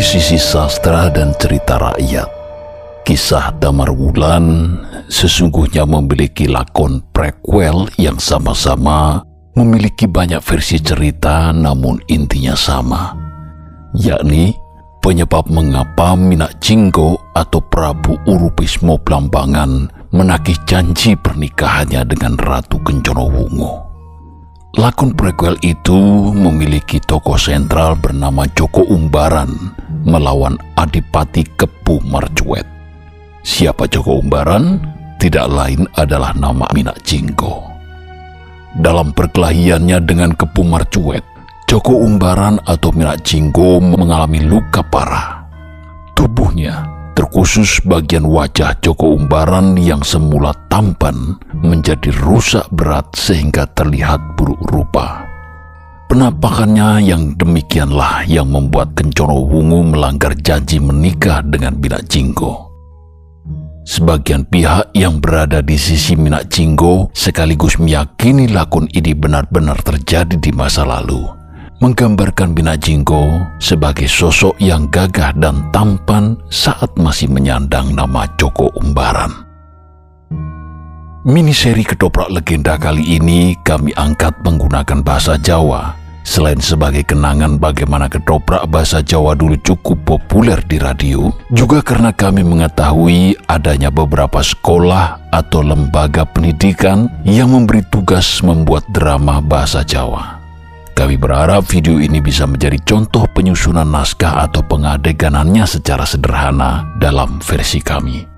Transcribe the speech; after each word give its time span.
sisi 0.00 0.40
sastra 0.40 1.08
dan 1.12 1.32
cerita 1.36 1.76
rakyat. 1.78 2.28
Kisah 3.04 3.56
Damar 3.56 3.88
Wulan 3.92 4.76
sesungguhnya 5.08 5.88
memiliki 5.88 6.44
lakon 6.46 7.00
prequel 7.10 7.88
yang 7.96 8.20
sama-sama 8.20 9.24
memiliki 9.56 10.06
banyak 10.06 10.38
versi 10.40 10.78
cerita 10.78 11.50
namun 11.50 11.98
intinya 12.06 12.54
sama, 12.54 13.12
yakni 13.96 14.54
penyebab 15.02 15.48
mengapa 15.50 16.14
Minak 16.14 16.60
Jinggo 16.62 17.18
atau 17.34 17.58
Prabu 17.58 18.20
Urupismo 18.28 19.00
Blambangan 19.00 19.90
menagih 20.14 20.56
janji 20.68 21.16
pernikahannya 21.18 22.04
dengan 22.06 22.38
Ratu 22.38 22.78
Kencono 22.84 23.26
Wungu. 23.26 23.89
Lakon 24.70 25.18
prequel 25.18 25.58
itu 25.66 25.98
memiliki 26.30 27.02
tokoh 27.02 27.34
sentral 27.34 27.98
bernama 27.98 28.46
Joko 28.54 28.86
Umbaran 28.86 29.50
melawan 30.06 30.54
Adipati 30.78 31.42
Kepu 31.58 31.98
Marcuet. 32.06 32.62
Siapa 33.42 33.90
Joko 33.90 34.22
Umbaran? 34.22 34.78
Tidak 35.18 35.46
lain 35.50 35.90
adalah 35.98 36.30
nama 36.38 36.70
Minak 36.70 37.02
Jinggo. 37.02 37.66
Dalam 38.78 39.10
perkelahiannya 39.10 40.06
dengan 40.06 40.38
Kepu 40.38 40.62
Marcuet, 40.62 41.26
Joko 41.66 42.06
Umbaran 42.06 42.62
atau 42.62 42.94
Minak 42.94 43.26
Jinggo 43.26 43.82
mengalami 43.82 44.38
luka 44.38 44.86
parah. 44.86 45.50
Tubuhnya 46.14 46.89
terkhusus 47.16 47.82
bagian 47.86 48.26
wajah 48.26 48.76
Joko 48.84 49.16
Umbaran 49.16 49.78
yang 49.80 50.04
semula 50.04 50.52
tampan 50.68 51.38
menjadi 51.56 52.12
rusak 52.20 52.68
berat 52.74 53.08
sehingga 53.16 53.66
terlihat 53.72 54.18
buruk 54.36 54.60
rupa. 54.68 55.24
Penampakannya 56.10 57.06
yang 57.06 57.38
demikianlah 57.38 58.26
yang 58.26 58.50
membuat 58.50 58.98
Kencono 58.98 59.46
Wungu 59.46 59.94
melanggar 59.94 60.34
janji 60.34 60.82
menikah 60.82 61.40
dengan 61.46 61.78
Minak 61.78 62.10
Jinggo. 62.10 62.66
Sebagian 63.86 64.44
pihak 64.44 64.92
yang 64.92 65.22
berada 65.22 65.62
di 65.62 65.78
sisi 65.78 66.18
Minak 66.18 66.50
Jinggo 66.50 67.14
sekaligus 67.14 67.78
meyakini 67.78 68.50
lakon 68.50 68.90
ini 68.90 69.16
benar-benar 69.16 69.78
terjadi 69.86 70.36
di 70.36 70.50
masa 70.50 70.84
lalu 70.84 71.39
menggambarkan 71.80 72.52
Bina 72.52 72.76
Jinggo 72.76 73.40
sebagai 73.56 74.04
sosok 74.04 74.52
yang 74.60 74.84
gagah 74.92 75.32
dan 75.32 75.64
tampan 75.72 76.36
saat 76.52 76.92
masih 77.00 77.32
menyandang 77.32 77.96
nama 77.96 78.28
Joko 78.36 78.68
Umbaran. 78.76 79.48
Miniseri 81.24 81.84
Ketoprak 81.84 82.32
Legenda 82.32 82.80
kali 82.80 83.20
ini 83.20 83.52
kami 83.64 83.92
angkat 83.96 84.32
menggunakan 84.40 85.04
bahasa 85.04 85.36
Jawa, 85.36 85.92
selain 86.24 86.56
sebagai 86.60 87.04
kenangan 87.04 87.60
bagaimana 87.60 88.08
ketoprak 88.08 88.64
bahasa 88.72 89.04
Jawa 89.04 89.36
dulu 89.36 89.56
cukup 89.60 90.00
populer 90.08 90.60
di 90.64 90.80
radio, 90.80 91.28
juga 91.52 91.84
karena 91.84 92.08
kami 92.12 92.40
mengetahui 92.40 93.36
adanya 93.52 93.92
beberapa 93.92 94.40
sekolah 94.40 95.28
atau 95.28 95.60
lembaga 95.60 96.24
pendidikan 96.24 97.12
yang 97.28 97.52
memberi 97.52 97.84
tugas 97.92 98.40
membuat 98.40 98.88
drama 98.88 99.44
bahasa 99.44 99.84
Jawa. 99.84 100.39
Kami 101.00 101.16
berharap 101.16 101.64
video 101.64 101.96
ini 101.96 102.20
bisa 102.20 102.44
menjadi 102.44 102.76
contoh 102.84 103.24
penyusunan 103.32 103.88
naskah 103.88 104.44
atau 104.44 104.60
pengadeganannya 104.60 105.64
secara 105.64 106.04
sederhana 106.04 106.84
dalam 107.00 107.40
versi 107.40 107.80
kami. 107.80 108.28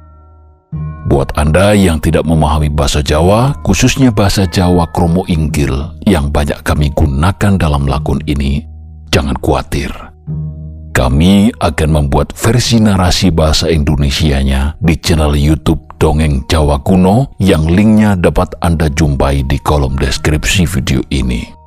Buat 1.11 1.35
Anda 1.35 1.75
yang 1.75 1.99
tidak 1.99 2.23
memahami 2.23 2.71
bahasa 2.71 3.03
Jawa, 3.03 3.59
khususnya 3.67 4.15
bahasa 4.15 4.47
Jawa 4.47 4.87
Kromo 4.95 5.27
Inggil 5.27 5.75
yang 6.07 6.31
banyak 6.31 6.63
kami 6.63 6.95
gunakan 6.95 7.59
dalam 7.59 7.91
lakon 7.91 8.23
ini, 8.31 8.63
jangan 9.11 9.35
khawatir. 9.43 9.91
Kami 10.95 11.51
akan 11.59 11.89
membuat 11.91 12.31
versi 12.31 12.79
narasi 12.79 13.35
bahasa 13.35 13.75
Indonesianya 13.75 14.79
di 14.79 14.95
channel 15.03 15.35
YouTube 15.35 15.83
Dongeng 15.99 16.47
Jawa 16.47 16.79
Kuno 16.79 17.35
yang 17.43 17.67
linknya 17.67 18.15
dapat 18.15 18.55
Anda 18.63 18.87
jumpai 18.87 19.43
di 19.51 19.59
kolom 19.59 19.99
deskripsi 19.99 20.63
video 20.71 21.03
ini. 21.11 21.62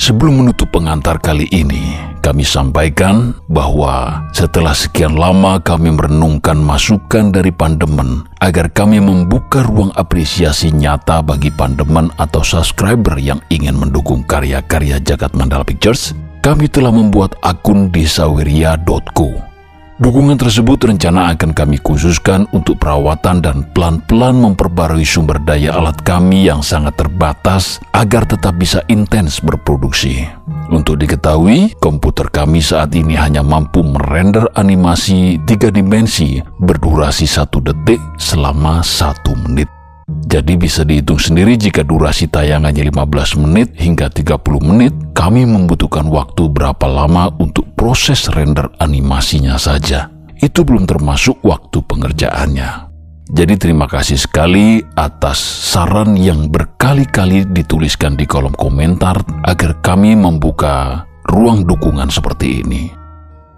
Sebelum 0.00 0.40
menutup 0.40 0.72
pengantar 0.72 1.20
kali 1.20 1.44
ini, 1.52 1.92
kami 2.24 2.42
sampaikan 2.48 3.36
bahwa 3.46 4.24
setelah 4.32 4.72
sekian 4.72 5.20
lama 5.20 5.60
kami 5.60 5.92
merenungkan 5.92 6.56
masukan 6.56 7.28
dari 7.28 7.52
Pandemen 7.52 8.24
agar 8.40 8.72
kami 8.72 9.04
membuka 9.04 9.60
ruang 9.60 9.92
apresiasi 9.92 10.72
nyata 10.72 11.20
bagi 11.20 11.52
Pandemen 11.52 12.08
atau 12.16 12.40
subscriber 12.40 13.20
yang 13.20 13.44
ingin 13.52 13.76
mendukung 13.76 14.24
karya-karya 14.24 14.96
Jagat 14.96 15.36
Mandala 15.36 15.62
Pictures, 15.62 16.16
kami 16.40 16.72
telah 16.72 16.90
membuat 16.90 17.36
akun 17.44 17.92
di 17.92 18.08
saweria.co 18.08 19.51
Dukungan 20.00 20.40
tersebut 20.40 20.88
rencana 20.88 21.36
akan 21.36 21.52
kami 21.52 21.76
khususkan 21.76 22.48
untuk 22.56 22.80
perawatan 22.80 23.44
dan 23.44 23.68
pelan-pelan 23.76 24.40
memperbarui 24.40 25.04
sumber 25.04 25.36
daya 25.44 25.76
alat 25.76 26.00
kami 26.00 26.48
yang 26.48 26.64
sangat 26.64 26.96
terbatas 26.96 27.76
agar 27.92 28.24
tetap 28.24 28.56
bisa 28.56 28.80
intens 28.88 29.44
berproduksi. 29.44 30.24
Untuk 30.72 30.96
diketahui, 30.96 31.76
komputer 31.76 32.32
kami 32.32 32.64
saat 32.64 32.96
ini 32.96 33.12
hanya 33.20 33.44
mampu 33.44 33.84
merender 33.84 34.48
animasi 34.56 35.36
tiga 35.44 35.68
dimensi 35.68 36.40
berdurasi 36.40 37.28
satu 37.28 37.60
detik 37.60 38.00
selama 38.16 38.80
satu 38.80 39.36
menit. 39.44 39.81
Jadi 40.08 40.58
bisa 40.58 40.82
dihitung 40.82 41.20
sendiri 41.20 41.54
jika 41.54 41.86
durasi 41.86 42.26
tayangannya 42.26 42.90
15 42.90 43.42
menit 43.42 43.68
hingga 43.78 44.10
30 44.10 44.40
menit, 44.60 44.92
kami 45.14 45.46
membutuhkan 45.46 46.08
waktu 46.10 46.50
berapa 46.50 46.86
lama 46.88 47.30
untuk 47.38 47.70
proses 47.78 48.26
render 48.32 48.66
animasinya 48.80 49.54
saja. 49.60 50.10
Itu 50.42 50.66
belum 50.66 50.88
termasuk 50.88 51.38
waktu 51.46 51.78
pengerjaannya. 51.86 52.92
Jadi 53.32 53.54
terima 53.56 53.88
kasih 53.88 54.18
sekali 54.18 54.82
atas 54.98 55.38
saran 55.40 56.18
yang 56.18 56.50
berkali-kali 56.52 57.48
dituliskan 57.48 58.18
di 58.18 58.26
kolom 58.28 58.52
komentar 58.52 59.22
agar 59.46 59.78
kami 59.80 60.18
membuka 60.18 61.06
ruang 61.30 61.64
dukungan 61.64 62.10
seperti 62.12 62.60
ini. 62.66 63.01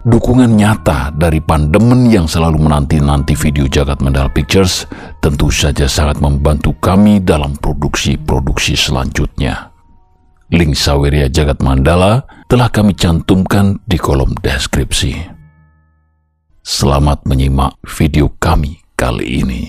Dukungan 0.05 0.53
nyata 0.53 1.09
dari 1.17 1.41
pandemen 1.41 2.05
yang 2.13 2.29
selalu 2.29 2.69
menanti-nanti 2.69 3.33
video 3.33 3.65
Jagat 3.65 4.05
Mandala 4.05 4.29
Pictures 4.29 4.85
tentu 5.17 5.49
saja 5.49 5.89
sangat 5.89 6.21
membantu 6.21 6.77
kami 6.77 7.25
dalam 7.25 7.57
produksi-produksi 7.57 8.77
selanjutnya. 8.77 9.73
Link 10.53 10.77
Saweria 10.77 11.25
Jagat 11.25 11.57
Mandala 11.65 12.21
telah 12.45 12.69
kami 12.69 12.93
cantumkan 12.93 13.81
di 13.89 13.97
kolom 13.97 14.29
deskripsi. 14.45 15.25
Selamat 16.61 17.25
menyimak 17.25 17.73
video 17.89 18.29
kami 18.37 18.85
kali 18.93 19.41
ini. 19.41 19.59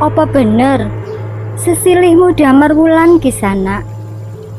Apa 0.00 0.24
bener? 0.24 0.88
Sesilihmu 1.60 2.32
damar 2.32 2.72
wulan 2.72 3.20
kisana. 3.20 3.84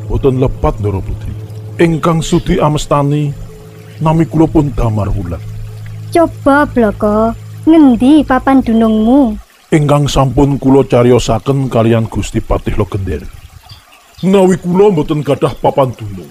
Boten 0.05 0.37
lepat 0.37 0.77
Ndara 0.77 1.01
Putri. 1.01 1.33
Ingkang 1.81 2.21
sudi 2.21 2.61
amestani 2.61 3.33
nami 3.97 4.29
kula 4.29 4.45
pun 4.45 4.69
Damar 4.77 5.09
Wulan. 5.09 5.41
Coba 6.13 6.69
bloko, 6.69 7.33
ngendi 7.65 8.21
papan 8.21 8.61
dunungmu? 8.61 9.33
Ingkang 9.73 10.05
sampun 10.05 10.61
kula 10.61 10.85
cariyosaken 10.85 11.73
kalian 11.73 12.05
Gusti 12.05 12.37
Patih 12.37 12.77
Logender. 12.77 13.25
Menawi 14.21 14.61
kula 14.61 14.93
boten 14.93 15.25
gadah 15.25 15.57
papan 15.57 15.89
dunung. 15.97 16.29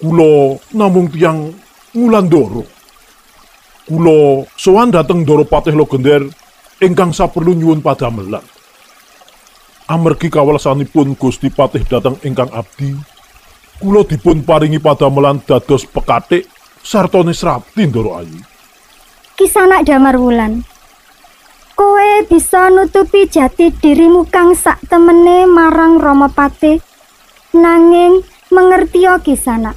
Kula 0.00 0.56
namung 0.72 1.12
tiyang 1.12 1.52
Ngulandoro. 1.92 2.64
Kula 3.84 4.48
sowan 4.56 4.88
dhateng 4.88 5.28
Ndara 5.28 5.44
Patih 5.44 5.76
Logender 5.76 6.24
ingkang 6.80 7.12
saperlu 7.12 7.52
nyuwun 7.54 7.84
padamelan. 7.84 8.42
Amargi 9.86 10.32
kawelasanipun 10.32 11.14
Gusti 11.14 11.52
Patih 11.52 11.84
dhateng 11.84 12.16
ingkang 12.24 12.48
abdi, 12.54 12.96
kula 13.82 14.06
dipun 14.06 14.40
paringi 14.46 14.80
padamelan 14.80 15.44
dados 15.44 15.84
pekatik 15.84 16.48
sarta 16.80 17.20
nisrati 17.20 17.84
Ndara 17.84 18.24
Ayu. 18.24 18.40
Kisana 19.36 19.84
damar 19.84 20.16
wulan. 20.16 20.64
Kowe 21.76 22.10
bisa 22.28 22.68
nutupi 22.68 23.24
jati 23.24 23.72
dirimu 23.72 24.28
kang 24.28 24.52
sak 24.52 24.84
temene 24.84 25.48
marang 25.48 25.96
Rama 25.96 26.28
Patih. 26.28 26.76
Nanging 27.56 28.20
mengertiyo 28.52 29.16
kisana. 29.24 29.72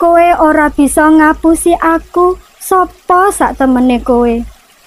Kowe 0.00 0.26
ora 0.40 0.72
bisa 0.72 1.06
ngapusi 1.06 1.76
aku 1.76 2.40
sapa 2.56 3.28
sak 3.30 3.60
temene 3.60 4.00
kowe. 4.00 4.42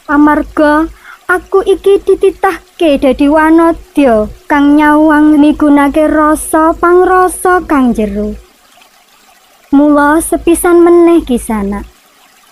Amarga 0.09 0.89
aku 1.27 1.59
iki 1.67 1.99
dititahke 2.01 2.97
dadi 2.97 3.27
wanodya 3.27 4.31
kang 4.47 4.79
nyawang 4.79 5.35
migunake 5.35 6.07
rasa 6.07 6.71
pangrasa 6.71 7.61
kang 7.67 7.91
jero. 7.91 8.33
Mula 9.75 10.23
sepisan 10.23 10.79
meneh 10.79 11.27
kisana. 11.27 11.83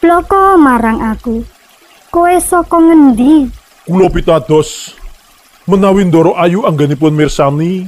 Bloko 0.03 0.59
marang 0.59 0.99
aku. 0.99 1.47
Kowe 2.11 2.35
saka 2.43 2.77
ngendi? 2.77 3.47
Kula 3.87 4.11
pitados 4.11 4.93
menawi 5.65 6.05
Ndara 6.05 6.35
Ayu 6.43 6.67
anggenipun 6.67 7.15
mirsani 7.15 7.87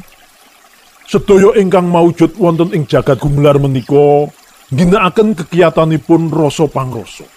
sedaya 1.08 1.56
ingkang 1.60 1.88
maujud 1.88 2.36
wonten 2.40 2.72
ing 2.76 2.84
jagat 2.88 3.20
gumelar 3.20 3.60
menika 3.60 4.28
ginakaken 4.72 5.36
kekiyatanipun 5.36 6.32
rasa 6.32 6.68
pangrasa. 6.68 7.28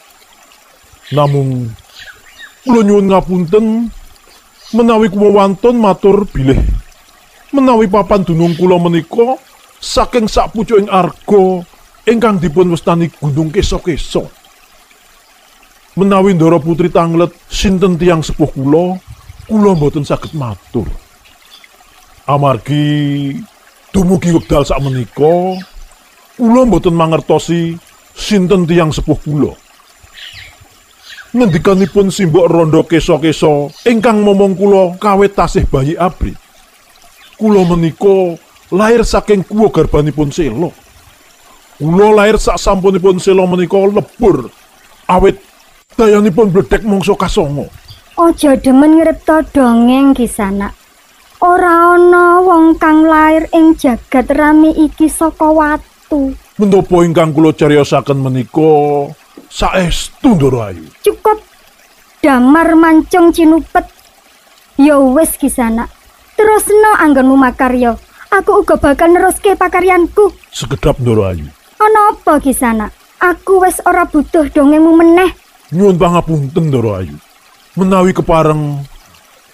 Namung 1.10 1.74
kula 2.66 2.80
nyuwun 2.84 3.06
ngapunten 3.08 3.66
menawi 4.76 5.08
kula 5.08 5.28
wonten 5.36 5.76
matur 5.80 6.24
bilih 6.28 6.60
menawi 7.54 7.90
papan 7.90 8.22
dunung 8.22 8.54
kula 8.54 8.76
menika 8.78 9.38
saking 9.80 10.28
sapucuking 10.28 10.86
arga 10.92 11.64
ingkang 12.08 12.40
dipun 12.40 12.72
wastani 12.72 13.12
Gunung 13.12 13.52
Kesa-Kesa. 13.52 14.24
Menawi 15.98 16.34
Ndara 16.34 16.62
Putri 16.62 16.88
tanglet 16.88 17.34
sinten 17.50 17.98
tiyang 17.98 18.22
sepuh 18.22 18.48
kula, 18.50 18.96
kula 19.50 19.70
mboten 19.74 20.06
saged 20.06 20.32
matur. 20.38 20.86
Amargi 22.30 23.34
dumugi 23.90 24.30
wekdal 24.30 24.62
sakmenika, 24.62 25.58
kula 26.38 26.62
mboten 26.66 26.94
mangertosi 26.94 27.74
sinten 28.14 28.64
tiyang 28.64 28.94
sepuh 28.94 29.18
kula. 29.18 29.52
Ngendikanipun 31.30 32.10
simbok 32.10 32.50
rondo 32.50 32.82
kesa-kesa 32.82 33.70
ingkang 33.86 34.18
momong 34.18 34.58
kula 34.58 34.98
kawit 34.98 35.38
tasih 35.38 35.62
bayi 35.62 35.94
abrit. 35.94 36.34
Kula 37.38 37.62
menika 37.70 38.34
lahir 38.74 39.06
saking 39.06 39.46
kuwa 39.46 39.70
garbanipun 39.70 40.34
Sela. 40.34 40.74
Kula 41.78 42.08
lahir 42.18 42.34
sak 42.34 42.58
sampunipun 42.58 43.22
Sela 43.22 43.46
menika 43.46 43.78
lebur 43.78 44.50
awit 45.06 45.38
dayanipun 45.94 46.50
bledek 46.50 46.82
mangsa 46.82 47.14
kasongo. 47.14 47.70
Aja 48.18 48.58
demen 48.58 48.98
ngripta 48.98 49.46
dongeng 49.54 50.18
kisana. 50.18 50.74
Ora 51.38 51.94
ana 51.94 52.42
wong 52.42 52.74
kang 52.74 53.06
lair 53.06 53.46
ing 53.54 53.78
jagat 53.78 54.26
rami 54.34 54.74
iki 54.74 55.06
saka 55.06 55.46
watu. 55.46 56.34
Menapa 56.58 57.06
ingkang 57.06 57.30
kula 57.30 57.54
cariyosaken 57.54 58.18
menika 58.18 59.08
saestu 59.50 60.34
Ndara 60.38 60.72
Ayu. 60.72 60.86
Cukup 61.02 61.42
damar 62.22 62.72
mancung 62.78 63.34
cinupet. 63.34 63.86
Ya 64.80 64.96
wis 64.96 65.34
kisana. 65.36 65.90
Terusno 66.38 66.96
anggonmu 66.98 67.36
makarya. 67.36 67.98
Aku 68.30 68.62
uga 68.62 68.78
bakal 68.78 69.10
neruske 69.10 69.58
pakaryanku. 69.58 70.32
Sekedap 70.54 70.96
Ndara 71.02 71.34
Ayu. 71.34 71.46
Ana 71.82 72.14
apa 72.14 72.38
kisana? 72.38 72.88
Aku 73.20 73.60
wis 73.60 73.82
ora 73.84 74.06
butuh 74.08 74.48
dongengmu 74.48 74.96
meneh. 74.96 75.34
Nyuwun 75.74 75.98
pangapunten 76.00 76.70
Ndara 76.70 77.04
Ayu. 77.04 77.16
Menawi 77.76 78.10
kepareng 78.16 78.82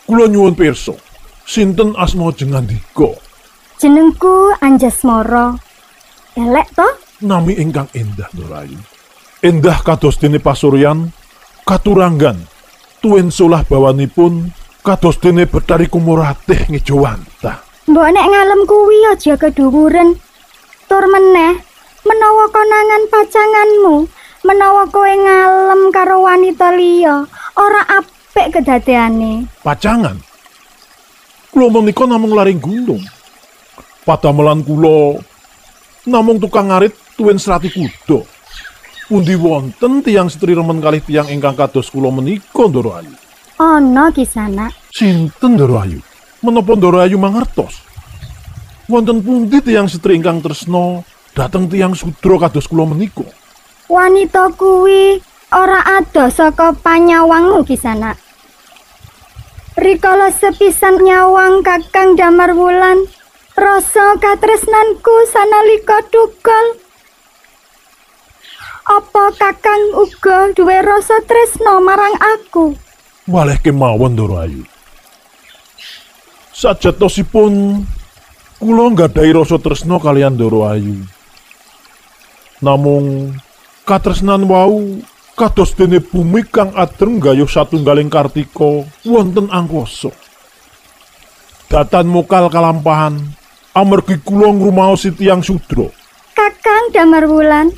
kula 0.07 0.31
nyuwun 0.31 0.55
pirsa 0.55 0.95
sinten 1.45 1.93
asma 2.01 2.33
jengandika 2.33 3.13
Jenengku 3.77 4.57
Anjasmara. 4.65 5.53
Elek 6.33 6.69
to? 6.73 6.89
nami 7.21 7.57
ingkang 7.57 7.89
endah 7.97 8.29
Ndara 8.33 8.65
Ayu. 8.65 8.81
Endah 9.45 9.85
kados 9.85 10.17
dene 10.17 10.41
pasuryan 10.41 11.13
katuranggan 11.69 12.41
tuwin 13.05 13.29
solah 13.29 13.61
bawanipun 13.69 14.49
kados 14.81 15.21
dene 15.21 15.45
betari 15.45 15.93
kumuratih 15.93 16.73
ngejawanta. 16.73 17.61
Mbok 17.85 18.09
nek 18.17 18.27
ngalem 18.33 18.63
kuwi 18.65 18.99
aja 19.13 19.37
keduwuren. 19.37 20.17
Tur 20.87 21.05
meneh, 21.11 21.59
menawa 22.07 22.47
konangan 22.49 23.03
pacanganmu, 23.13 23.97
menawa 24.47 24.87
kowe 24.89 25.11
ngalem 25.11 25.83
karo 25.91 26.23
wanita 26.23 26.73
liya, 26.73 27.27
ora 27.59 27.83
apik 28.01 28.55
kedadeane. 28.57 29.51
Pacangan. 29.67 30.17
Kula 31.51 31.67
menika 31.75 32.07
namung 32.09 32.33
laring 32.33 32.63
gunung. 32.63 33.03
Padamelan 34.07 34.63
kula 34.63 35.19
namung 36.07 36.39
tukang 36.39 36.71
ngarit 36.71 36.95
tuwin 37.19 37.37
serati 37.37 37.69
kuda. 37.69 38.36
Pundi 39.07 39.39
wonten 39.39 40.03
tiang 40.03 40.27
setri 40.27 40.51
remen 40.51 40.83
kalih 40.83 40.99
tiang 40.99 41.31
ingkang 41.31 41.55
kados 41.55 41.95
kula 41.95 42.11
menika 42.11 42.67
Ndara 42.67 43.07
Ayu. 43.07 43.15
Ana 43.55 44.11
kisana. 44.11 44.75
Sinten 44.91 45.55
Ndara 45.55 45.87
Ayu? 45.87 46.03
Menapa 46.43 46.75
Ndara 46.75 47.07
Ayu 47.07 47.15
mangertos? 47.15 47.87
Wonten 48.91 49.23
pundi 49.23 49.63
tiang 49.63 49.87
setri 49.87 50.19
ingkang 50.19 50.43
tresna 50.43 51.07
dhateng 51.39 51.71
tiang 51.71 51.95
sudra 51.95 52.51
kados 52.51 52.67
kula 52.67 52.83
menika? 52.83 53.23
Wanita 53.87 54.51
kuwi 54.59 55.23
ora 55.55 55.87
ada 55.87 56.27
saka 56.27 56.75
panyawangmu 56.75 57.63
kisana. 57.63 58.19
Rikala 59.79 60.35
sepisan 60.35 60.99
nyawang 60.99 61.63
Kakang 61.63 62.19
Damar 62.19 62.59
Wulan, 62.59 63.07
rasa 63.55 64.19
katresnanku 64.19 65.15
sanalika 65.31 66.03
tugel. 66.11 66.86
Apa 68.87 69.35
Kakang 69.35 69.99
uga 69.99 70.55
duwe 70.55 70.79
rasa 70.79 71.19
tresno 71.27 71.83
marang 71.83 72.15
aku? 72.23 72.79
Waleh 73.27 73.59
kemawon 73.59 74.15
Ndara 74.15 74.47
Ayu. 74.47 74.63
Sajatosipun 76.55 77.83
kula 78.63 78.85
nggadahi 78.95 79.35
rasa 79.35 79.59
tresna 79.59 79.99
kalian 79.99 80.39
Ndara 80.39 80.79
Ayu. 80.79 81.03
Namung 82.63 83.35
katresnan 83.83 84.47
wau 84.47 85.03
kados 85.35 85.75
dene 85.75 85.99
bumi 85.99 86.47
kang 86.47 86.71
adreng 86.79 87.19
gayuh 87.19 87.51
satunggaling 87.51 88.07
kartika 88.07 88.87
wonten 89.03 89.51
angkasa. 89.51 90.15
Datan 91.67 92.07
mokal 92.07 92.47
kalampahan 92.55 93.19
amargi 93.75 94.23
kula 94.23 94.55
ngrumaosi 94.55 95.11
tiyang 95.11 95.43
sudra. 95.43 95.91
Kakang 96.39 96.95
Damar 96.95 97.27
Wulan, 97.27 97.75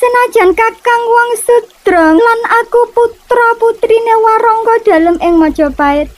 senajan 0.00 0.56
Kakang 0.56 1.04
wong 1.04 1.30
sudra 1.44 2.16
lan 2.16 2.40
aku 2.64 2.88
putra 2.96 3.48
putrine 3.60 4.14
warangga 4.24 4.76
dalem 4.88 5.16
ing 5.20 5.36
Majapahit. 5.36 6.08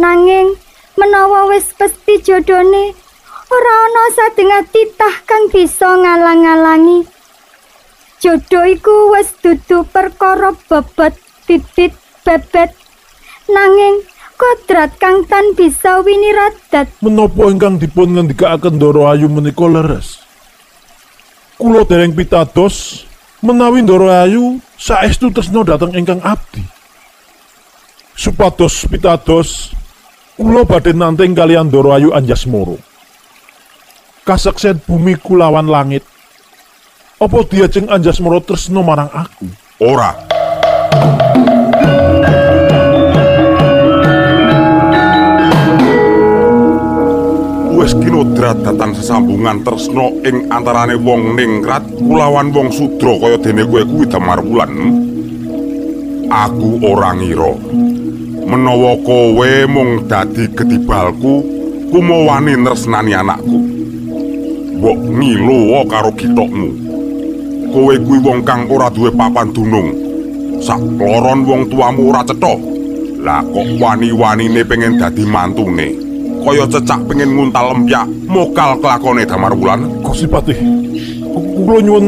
Nanging 0.00 0.56
menawa 0.96 1.52
wis 1.52 1.68
pesti 1.76 2.24
jodone, 2.24 2.96
ora 3.52 3.74
ana 3.84 4.04
sadengat 4.16 4.72
titah 4.72 5.20
kang 5.28 5.52
bisa 5.52 6.00
ngalang-alangi. 6.00 7.04
Jodoh 8.24 8.64
iku 8.64 9.12
wis 9.12 9.36
dudu 9.44 9.84
perkara 9.92 10.56
bebet 10.72 11.20
bibit 11.44 11.92
bebet. 12.24 12.72
Nanging 13.52 14.00
kodrat 14.40 14.96
kang 14.96 15.28
tan 15.28 15.52
bisa 15.52 16.00
winiradat. 16.00 16.88
Menapa 17.04 17.52
ingkang 17.52 17.76
dipun 17.76 18.16
ngendikaaken 18.16 18.80
Ndara 18.80 19.12
Ayu 19.12 19.28
menika 19.28 19.68
leres? 19.68 20.21
Kula 21.62 21.86
dereng 21.86 22.10
pitados 22.10 23.06
menawi 23.38 23.86
Ndara 23.86 24.26
Ayu 24.26 24.58
saestu 24.74 25.30
tresna 25.30 25.62
dhateng 25.62 25.94
ingkang 25.94 26.18
abdi. 26.18 26.58
Supados 28.18 28.82
pitados 28.90 29.70
kula 30.34 30.66
badhe 30.66 30.90
nanteng 30.90 31.38
kalian 31.38 31.70
Ndara 31.70 32.02
Ayu 32.02 32.10
Anjasmara. 32.10 32.74
Kasaksian 34.26 34.82
bumi 34.82 35.14
kulawan 35.14 35.70
langit. 35.70 36.02
Apa 37.22 37.46
diajeng 37.46 37.86
Anjasmara 37.86 38.42
tresna 38.42 38.82
marang 38.82 39.14
aku? 39.14 39.46
Ora. 39.78 40.18
Wes 47.82 47.98
kinodrat 47.98 48.62
datan 48.62 48.94
sesambungan 48.94 49.66
tresno 49.66 50.14
ing 50.22 50.46
antarane 50.54 50.94
wong 50.94 51.34
ningrat 51.34 51.82
kulawan 51.98 52.54
wong 52.54 52.70
sudra 52.70 53.18
kaya 53.18 53.34
dene 53.42 53.66
kowe 53.66 53.82
kuwi 53.82 54.06
Damar 54.06 54.38
Wulan. 54.38 54.70
Aku 56.30 56.78
ora 56.78 57.10
ngira 57.18 57.58
menawa 58.46 58.94
kowe 59.02 59.50
mung 59.66 60.06
dadi 60.06 60.46
getibalku 60.54 61.42
kumawani 61.90 62.54
nresnani 62.62 63.18
anakku. 63.18 63.58
Mbok 64.78 64.98
ngilu 65.18 65.82
karo 65.90 66.14
kitokmu. 66.14 66.68
Kowe 67.74 67.94
kuwi 67.98 68.18
wong 68.22 68.46
kang 68.46 68.70
ora 68.70 68.94
duwe 68.94 69.10
papan 69.10 69.50
dunung. 69.50 69.90
Sak 70.62 70.78
loron 70.78 71.42
wong 71.50 71.66
tuamu 71.66 72.14
ora 72.14 72.22
cetha. 72.22 72.54
Lah 73.26 73.42
kok 73.42 73.66
wani-wanine 73.82 74.62
pengen 74.62 75.02
dadi 75.02 75.26
mantune. 75.26 76.01
Kaya 76.42 76.66
cecak 76.66 77.00
pengen 77.06 77.38
nguntal 77.38 77.70
lempyak 77.70 78.04
mokal 78.26 78.74
kelakone 78.82 79.22
Damar 79.22 79.54
Wulan. 79.54 79.86
Kosipati, 80.02 80.58
kula 81.30 81.78
nyuwun 81.78 82.06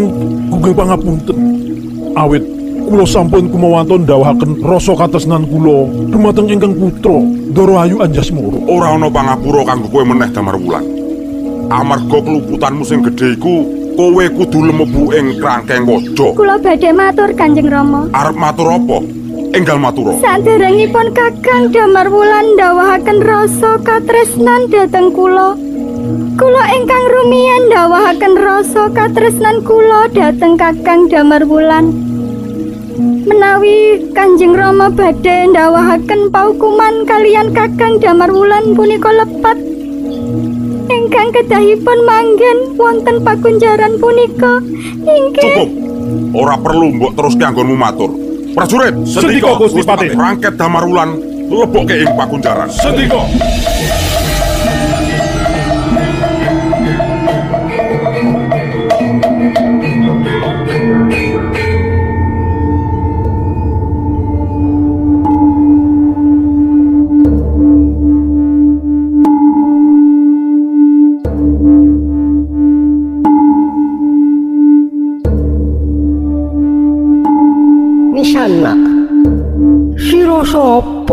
gugel 0.50 0.75
pangapunten. 0.75 1.38
Awit 2.19 2.43
kula 2.85 3.07
sampun 3.07 3.47
kumawanton 3.49 4.03
dawuhaken 4.03 4.59
rasa 4.61 4.93
katresnan 4.99 5.47
kula 5.47 5.87
dumateng 6.11 6.50
ingkang 6.50 6.75
putra 6.75 7.14
Ndara 7.55 7.87
Ayu 7.87 8.03
Anjasmara. 8.03 8.59
Ora 8.67 8.99
ana 8.99 9.07
pangapura 9.07 9.62
kanggo 9.62 9.87
kowe 9.88 10.03
meneh 10.03 10.29
Damar 10.35 10.59
Wulan. 10.59 10.85
Amarga 11.71 12.19
keluputanmu 12.21 12.83
sing 12.85 13.00
gedhe 13.07 13.38
iku, 13.38 13.64
kowe 13.95 14.25
kudu 14.35 14.59
lemebu 14.67 15.14
ing 15.14 15.38
krangkeng 15.38 15.87
waja. 15.87 16.35
Kula 16.35 16.59
badhe 16.59 16.91
matur 16.91 17.31
Kanjeng 17.38 17.71
Rama. 17.71 18.11
Arep 18.11 18.37
matur 18.37 18.69
apa? 18.75 18.99
Enggal 19.55 19.79
matura. 19.79 20.19
Saderengipun 20.19 21.15
Kakang 21.15 21.71
Damar 21.71 22.11
Wulan 22.11 22.59
ndawuhaken 22.59 23.23
rasa 23.23 23.79
katresnan 23.87 24.67
dhateng 24.67 25.15
kula. 25.15 25.55
Kula 26.35 26.65
ingkang 26.75 27.07
rumiyin 27.15 27.71
ndawuhaken 27.71 28.35
rasa 28.35 28.91
katresnan 28.91 29.63
kula 29.63 30.11
dhateng 30.11 30.59
Kakang 30.59 31.07
Damar 31.07 31.47
Wulan. 31.47 31.95
Menawi 33.31 34.11
Kanjeng 34.11 34.59
Rama 34.59 34.91
badhe 34.91 35.47
ndawuhaken 35.55 36.35
paukuman 36.35 37.07
kalian 37.07 37.55
Kakang 37.55 38.03
Damar 38.03 38.35
Wulan 38.35 38.75
punika 38.75 39.15
lepat 39.15 39.55
ingkang 40.91 41.31
kedahipun 41.31 41.99
manggen 42.03 42.59
wonten 42.75 43.23
pakunjaran 43.23 44.03
punika 44.03 44.59
inggih 44.99 45.47
Cukup. 45.47 45.71
Ora 46.35 46.59
perlu 46.59 46.91
mbok 46.99 47.15
terus 47.15 47.39
anggonmu 47.39 47.79
matur. 47.79 48.24
Prajurit, 48.55 48.95
Sendika, 49.03 49.59
Gusti 49.59 49.83
Patih. 49.83 50.15
Rangket 50.15 50.55
Damarulan 50.55 51.19
lebokke 51.51 52.07
ing 52.07 52.11
pakunjaran. 52.15 52.71
Sendika. 52.71 53.27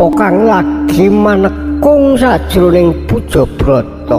Sapa 0.02 0.18
kang 0.18 0.50
lagi 0.50 1.06
manekung 1.06 2.18
sajroning 2.18 2.90
Pujabrata? 3.06 4.18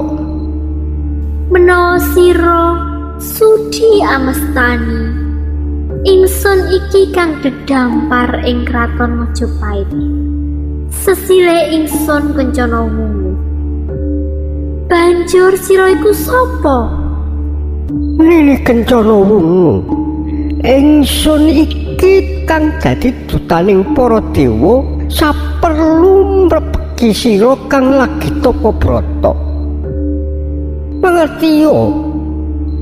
menawa 1.52 2.00
sira 2.00 2.80
sudi 3.20 4.00
amestani 4.00 5.12
ingsun 6.08 6.72
iki 6.72 7.12
kang 7.12 7.36
dedampar 7.44 8.32
ing 8.48 8.64
kraton 8.64 9.28
Majapahit 9.28 9.92
sesile 10.88 11.76
ingsun 11.76 12.32
kencana 12.32 12.88
wungu 12.88 13.36
banjur 14.88 15.52
sira 15.60 15.92
iku 15.92 16.16
sapa 16.16 16.80
Nini 18.24 18.56
kencana 18.64 19.20
wungu. 19.20 19.84
Ingsun 20.64 21.44
iki 21.52 22.46
kang 22.48 22.72
dadi 22.80 23.12
dutaning 23.28 23.84
para 23.92 24.24
dewa 24.32 24.80
saperlu 25.12 25.53
mrepeki 27.04 27.12
sira 27.12 27.56
kang 27.68 28.00
lagi 28.00 28.32
tapa 28.40 28.72
brata. 28.72 29.34
Mangerti 31.04 31.62
yo. 31.68 31.92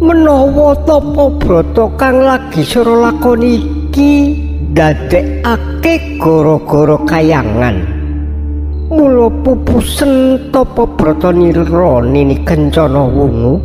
Menawa 0.01 0.77
tapa 0.85 1.25
brata 1.41 1.89
kang 1.97 2.21
lagi 2.21 2.61
sira 2.61 3.09
lakoni 3.09 3.57
iki 3.89 4.37
ndadekake 4.69 6.21
gara-gara 6.21 6.97
kayangan. 7.09 7.77
Mula 8.93 9.33
pupusen 9.41 10.37
tapa 10.53 10.85
brata 10.85 11.33
nira 11.33 12.01
nini 12.05 12.37
kencana 12.45 13.01
wungu. 13.09 13.57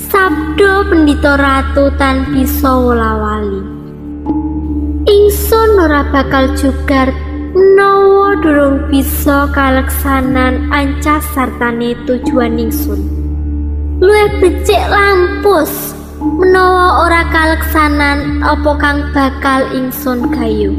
sabda 0.00 0.88
pendito 0.88 1.36
ratu 1.36 1.92
tan 2.00 2.32
bisa 2.32 2.72
wolawali 2.72 3.60
ingsun 5.04 5.76
ora 5.76 6.08
bakal 6.08 6.56
jugar 6.56 7.12
menawa 7.52 8.19
durung 8.38 8.86
bisa 8.86 9.50
kaleksanan 9.50 10.70
ancas 10.70 11.26
sartane 11.34 11.98
tujuan 12.06 12.54
ingsun. 12.62 13.02
Luwih 13.98 14.30
becik 14.38 14.80
lampus 14.86 15.92
menawa 16.22 17.10
ora 17.10 17.22
kaleksanan 17.34 18.38
apa 18.46 18.72
kang 18.78 18.98
bakal 19.10 19.66
ingsun 19.74 20.30
gayu. 20.30 20.70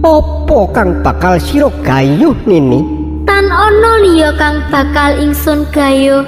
Apa 0.00 0.58
kang 0.72 1.04
bakal 1.04 1.36
sira 1.36 1.68
gayuh 1.84 2.34
nini? 2.48 3.00
tan 3.30 3.46
ana 3.46 4.02
liya 4.02 4.34
kang 4.34 4.58
bakal 4.74 5.14
ingsun 5.22 5.62
gayuh 5.70 6.26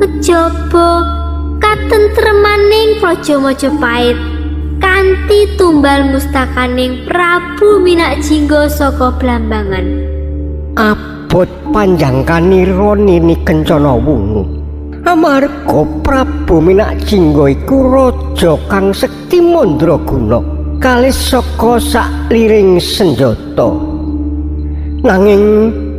kejaba 0.00 1.04
katentremaning 1.60 2.98
praja 3.04 3.36
Majapahit 3.36 4.16
kanthi 4.82 5.46
tumbal 5.54 6.10
mustakaning 6.10 7.06
Prabu 7.06 7.78
Minakjingga 7.78 8.66
saka 8.66 9.14
Blambangan 9.14 9.86
Abot 10.74 11.46
panjangkanira 11.70 12.98
nini 12.98 13.38
kencana 13.46 13.94
wungu. 13.94 14.42
Amarga 15.06 15.82
Prabu 16.02 16.58
Minakjingga 16.58 17.54
iku 17.54 17.76
raja 17.86 18.58
kang 18.66 18.90
sekti 18.90 19.38
mandraguna 19.38 20.42
kalis 20.82 21.30
saka 21.30 21.78
sakliring 21.78 22.82
senjata. 22.82 23.68
Nanging 25.02 25.44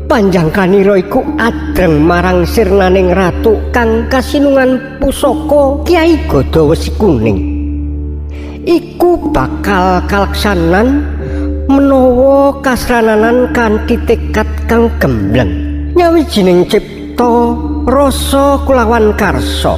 panjangkanira 0.10 0.98
iku 1.00 1.22
adreng 1.38 2.02
marang 2.02 2.50
sirnaning 2.50 3.14
ratu 3.14 3.62
kang 3.70 4.10
kasinungan 4.10 4.98
pusaka 4.98 5.86
Kyai 5.86 6.18
Gadawesi 6.26 6.90
Kuning. 6.98 7.53
Iku 8.64 9.36
bakal 9.36 10.08
kalaksanan 10.08 11.04
menawa 11.68 12.64
kasrananan 12.64 13.52
kanthi 13.52 14.00
tekad 14.08 14.48
kang 14.72 14.88
gembleng. 15.04 15.52
Nyawijining 16.00 16.64
cipta 16.72 17.60
rasa 17.84 18.64
kulawan 18.64 19.12
karsa. 19.20 19.76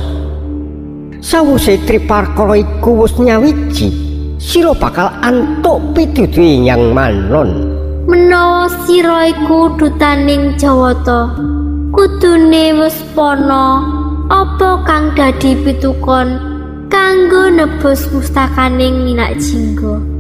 Sawise 1.18 1.82
Triparkala 1.90 2.62
iku 2.62 3.10
wis 3.10 3.18
nyawiji, 3.18 3.90
sira 4.38 4.78
bakal 4.78 5.10
antuk 5.26 5.82
pituduh 5.98 6.62
yang 6.62 6.94
manon. 6.94 7.76
menawa 8.06 8.70
sira 8.86 9.34
iku 9.34 9.74
dutaning 9.82 10.54
Jawata 10.62 11.34
kudune 11.90 12.78
wis 12.78 13.02
apa 14.30 14.72
kang 14.86 15.10
dadi 15.18 15.58
pitukon 15.66 16.55
kanggo 16.92 17.50
nebus 17.50 18.08
mustakaning 18.14 19.06
Minakjingga 19.06 20.16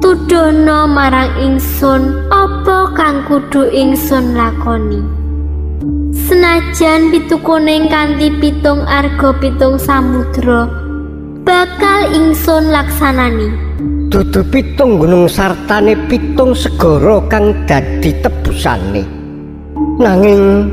tudono 0.00 0.88
marang 0.88 1.32
ingsun 1.40 2.28
apa 2.32 2.92
kang 2.96 3.24
kudu 3.28 3.68
ingsun 3.72 4.36
lakoni? 4.36 5.00
Senajan 6.12 7.12
pitukuning 7.12 7.92
kanthi 7.92 8.32
pitung 8.40 8.80
arga 8.88 9.32
pitung 9.40 9.76
samudra 9.76 10.68
bakal 11.44 12.08
ingsun 12.12 12.72
laksanani. 12.72 13.52
Dudu 14.08 14.40
pitung 14.48 14.96
gunung 14.96 15.28
sartane 15.28 15.96
pitung 16.08 16.56
segara 16.56 17.20
kang 17.28 17.52
dadi 17.68 18.14
tebusane. 18.24 19.04
Nanging 20.00 20.70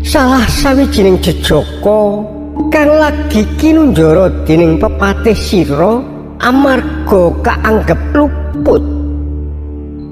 salah 0.00 0.44
sawijining 0.48 1.20
jejaka 1.20 2.24
kang 2.70 2.90
lagi 2.90 3.42
kinunjara 3.58 4.30
dening 4.46 4.78
pepatih 4.78 5.34
sira 5.34 5.98
amarga 6.38 7.22
kaanggep 7.42 8.00
luput. 8.14 8.82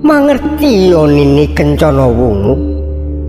Mangerti 0.02 0.90
yonini 0.90 1.46
kencana 1.54 2.10
wungu 2.10 2.58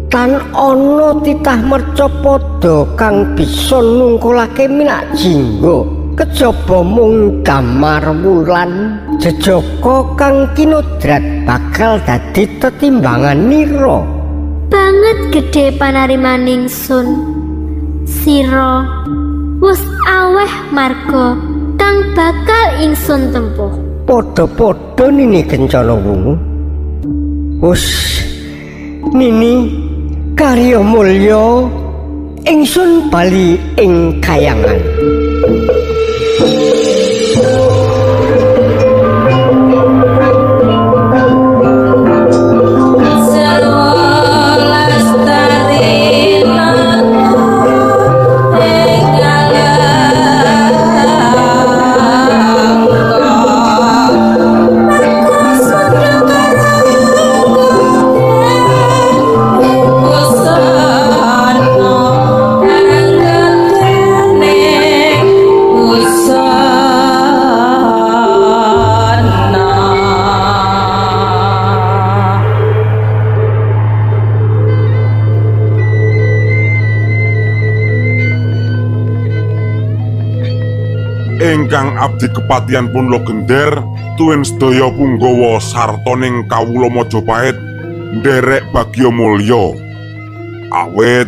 tan 0.09 0.41
ana 0.53 1.17
titah 1.21 1.61
merca 1.61 2.09
padha 2.21 2.85
kang 2.97 3.37
bisa 3.37 3.77
nungkulake 3.77 4.65
minak 4.65 5.05
jingga 5.13 5.85
kejaba 6.17 6.81
mung 6.81 7.41
damar 7.45 8.01
wulan. 8.21 9.01
Jejaka 9.21 10.17
kang 10.17 10.49
kinodrat 10.57 11.21
bakal 11.45 12.01
dadi 12.05 12.45
tetimbangan 12.57 13.37
nira. 13.37 14.01
Banget 14.73 15.17
gede 15.29 15.65
panarimaning 15.77 16.65
sun 16.65 17.32
sira. 18.21 18.85
Wis 19.63 19.81
aweh 20.05 20.53
marga 20.69 21.33
kang 21.79 21.97
bakal 22.13 22.67
ingsun 22.83 23.31
tempuh. 23.33 23.73
Padha-padha 24.05 25.07
nini 25.09 25.41
kencana 25.41 25.95
wungu. 25.95 26.35
Wis 27.63 27.85
nini 29.15 29.71
karya 30.35 30.83
mulya 30.83 31.65
ingsun 32.43 33.07
bali 33.07 33.55
ing 33.79 34.19
kayangan 34.19 34.77
Abdi 82.23 82.39
kepatian 82.39 82.87
pun 82.87 83.11
lo 83.11 83.19
gender 83.27 83.83
tuwin 84.15 84.47
sedaya 84.47 84.87
punggawa 84.95 85.59
sartoning 85.59 86.47
kawula 86.47 86.87
Majapahit 86.87 87.59
nderek 88.15 88.63
bagya 88.71 89.11
mulya. 89.11 89.75
Awit 90.71 91.27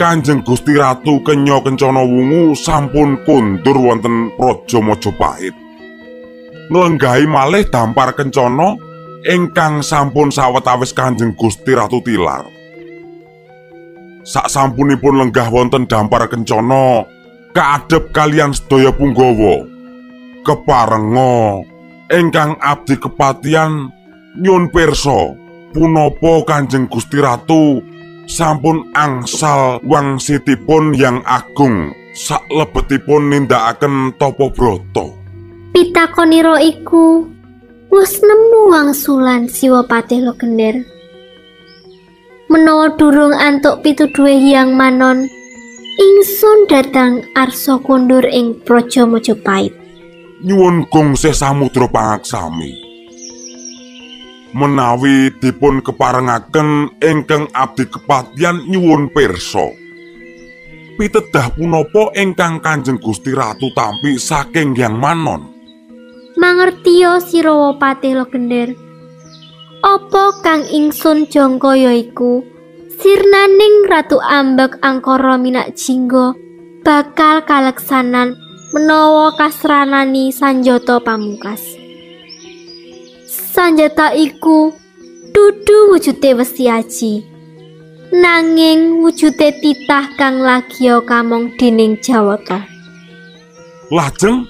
Kanjeng 0.00 0.40
Gusti 0.40 0.72
Ratu 0.72 1.20
Kenya 1.20 1.60
Kencana 1.60 2.00
Wungu 2.00 2.56
sampun 2.56 3.20
kundur 3.28 3.76
wonten 3.76 4.32
Praja 4.40 4.80
Majapahit. 4.80 5.52
Nglenggahi 6.72 7.28
malih 7.28 7.68
dampar 7.68 8.16
kencana 8.16 8.72
ingkang 9.20 9.84
sampun 9.84 10.32
sawetawis 10.32 10.96
Kanjeng 10.96 11.36
Gusti 11.36 11.76
Ratu 11.76 12.00
tilar. 12.00 12.48
Sak 14.24 14.48
sampunipun 14.48 15.20
lenggah 15.20 15.52
wonten 15.52 15.84
dampar 15.84 16.24
kencana 16.24 17.04
kaadep 17.52 18.16
kalian 18.16 18.56
sedaya 18.56 18.88
punggawa 18.96 19.75
keparenga. 20.46 21.66
Ingkang 22.06 22.54
abdi 22.62 22.94
kepatian 22.94 23.90
nyun 24.38 24.70
pirsa 24.70 25.34
punapa 25.74 26.46
Kanjeng 26.46 26.86
Gusti 26.86 27.18
Ratu? 27.18 27.82
Sampun 28.26 28.90
angsal 28.94 29.78
wangsitipun 29.86 30.94
yang 30.98 31.22
agung 31.26 31.94
saklebetipun 32.14 33.30
nindakaken 33.30 34.14
tapa 34.18 34.50
brata. 34.50 35.06
Pitakonira 35.70 36.58
iku 36.58 37.26
wis 37.90 38.18
nemu 38.18 38.60
wangsulan 38.74 39.46
patih 39.86 40.26
legender 40.26 40.82
menawa 42.50 42.94
durung 42.94 43.34
antuk 43.34 43.82
pituduhe 43.82 44.38
hyang 44.38 44.74
manon 44.74 45.26
ingsun 45.98 46.66
datang 46.70 47.22
arsa 47.34 47.78
kondur 47.82 48.22
ing 48.26 48.58
praja 48.62 49.06
Majapahit 49.06 49.85
nyuwun 50.44 50.84
gongsih 50.90 51.32
samudra 51.32 51.88
pangaksami. 51.88 52.72
Menawi 54.56 55.32
dipun 55.36 55.84
keparengaken 55.84 56.96
ingkang 57.00 57.48
abdi 57.52 57.84
kepatian 57.88 58.64
nyuwun 58.68 59.12
pirsa. 59.12 59.68
Pitedah 60.96 61.52
punapa 61.52 62.08
ingkang 62.16 62.64
Kanjeng 62.64 62.96
Gusti 62.96 63.36
Ratu 63.36 63.68
tampi 63.76 64.16
saking 64.16 64.72
Hyang 64.72 64.96
Manon? 64.96 65.44
Mangertiya 66.40 67.20
sirawa 67.20 67.76
patih 67.76 68.16
legender. 68.16 68.72
Apa 69.84 70.40
kang 70.40 70.64
ingsun 70.64 71.28
jangka 71.28 71.76
yaiku 71.76 72.40
sirnaning 72.96 73.84
ratu 73.92 74.16
ambek 74.24 74.80
angkara 74.80 75.36
minak 75.36 75.76
jingga 75.76 76.32
bakal 76.80 77.44
kaleksanan 77.44 78.45
menawa 78.76 79.32
kasranani 79.32 80.28
sanjata 80.36 81.00
pamungkas. 81.00 81.64
Sanjata 83.24 84.12
iku 84.12 84.76
dudu 85.32 85.96
wujude 85.96 86.36
wesi 86.36 86.68
aji. 86.68 87.24
Nanging 88.12 89.00
wujude 89.00 89.48
titah 89.64 90.12
kang 90.20 90.44
lagya 90.44 91.00
kamong 91.08 91.56
dening 91.56 91.96
Jawata. 92.04 92.68
Lajeng 93.88 94.44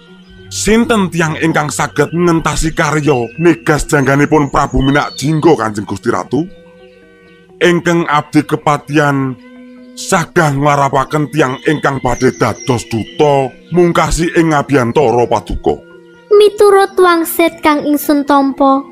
sinten 0.51 1.07
tiang 1.07 1.39
ingkang 1.39 1.71
saged 1.71 2.11
ngentasi 2.11 2.75
karya 2.75 3.31
negas 3.39 3.87
jangganipun 3.87 4.51
Prabu 4.51 4.83
Minak 4.83 5.15
Jingga 5.15 5.55
Kanjeng 5.55 5.87
Gusti 5.87 6.11
Ratu? 6.11 6.43
Ingkang 7.63 8.11
abdi 8.11 8.43
kepatian 8.43 9.39
sagah 9.97 10.53
nglarapaken 10.53 11.33
tiang 11.33 11.57
ingkang 11.65 11.99
badhe 12.05 12.29
dados 12.37 12.85
duta 12.93 13.49
mungkasi 13.73 14.29
ing 14.37 14.53
ngabiyantara 14.53 15.25
paduka. 15.25 15.81
Miturut 16.37 16.93
wangsit 17.01 17.65
kang 17.65 17.81
ingsun 17.89 18.29
tampa 18.29 18.85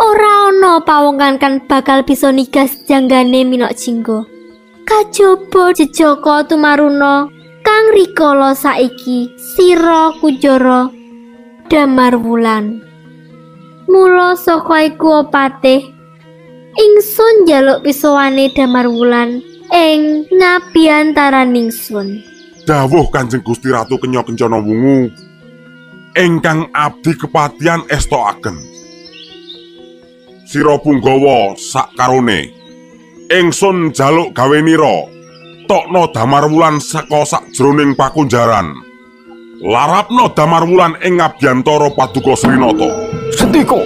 ora 0.00 0.48
ana 0.48 0.80
pawongan 0.80 1.36
kan 1.36 1.60
bakal 1.68 2.00
bisa 2.00 2.32
nigas 2.32 2.80
janggane 2.88 3.44
minak 3.44 3.76
jingga. 3.76 4.24
Kajaba 4.88 5.76
jejaka 5.76 6.48
tumaruna 6.48 7.28
kang 7.60 7.86
rikala 7.92 8.56
saiki 8.56 9.28
sira 9.36 10.16
kujara 10.16 10.88
damar 11.68 12.16
wulan. 12.16 12.80
Mula 13.84 14.32
saka 14.40 14.88
iku 14.88 15.28
opatih 15.28 15.92
ingsun 16.72 17.44
njaluk 17.44 17.84
pisuwane 17.84 18.48
damar 18.56 18.88
wulan 18.88 19.51
ing 19.72 20.28
ngabiantaraning 20.28 21.72
sun. 21.72 22.20
Dawuh 22.68 23.08
Kanjeng 23.10 23.42
Gusti 23.42 23.72
Ratu 23.72 23.96
Kenya 23.98 24.22
Kencana 24.22 24.60
Wungu. 24.60 25.10
Ingkang 26.12 26.68
abdi 26.76 27.16
kepatian 27.16 27.88
estoaken 27.88 28.52
Sira 30.44 30.76
Punggawa 30.76 31.56
sakarone 31.56 32.52
ingsun 33.32 33.96
jaluk 33.96 34.36
gawenira 34.36 35.08
tokno 35.64 36.12
damar 36.12 36.52
wulan 36.52 36.76
saka 36.84 37.24
sakjroning 37.24 37.96
pakunjaran. 37.96 38.76
Larapno 39.64 40.28
damar 40.36 40.68
wulan 40.68 41.00
ing 41.00 41.16
ngabyantara 41.16 41.96
paduka 41.96 42.36
Srinata. 42.36 42.92
Sendika 43.32 43.80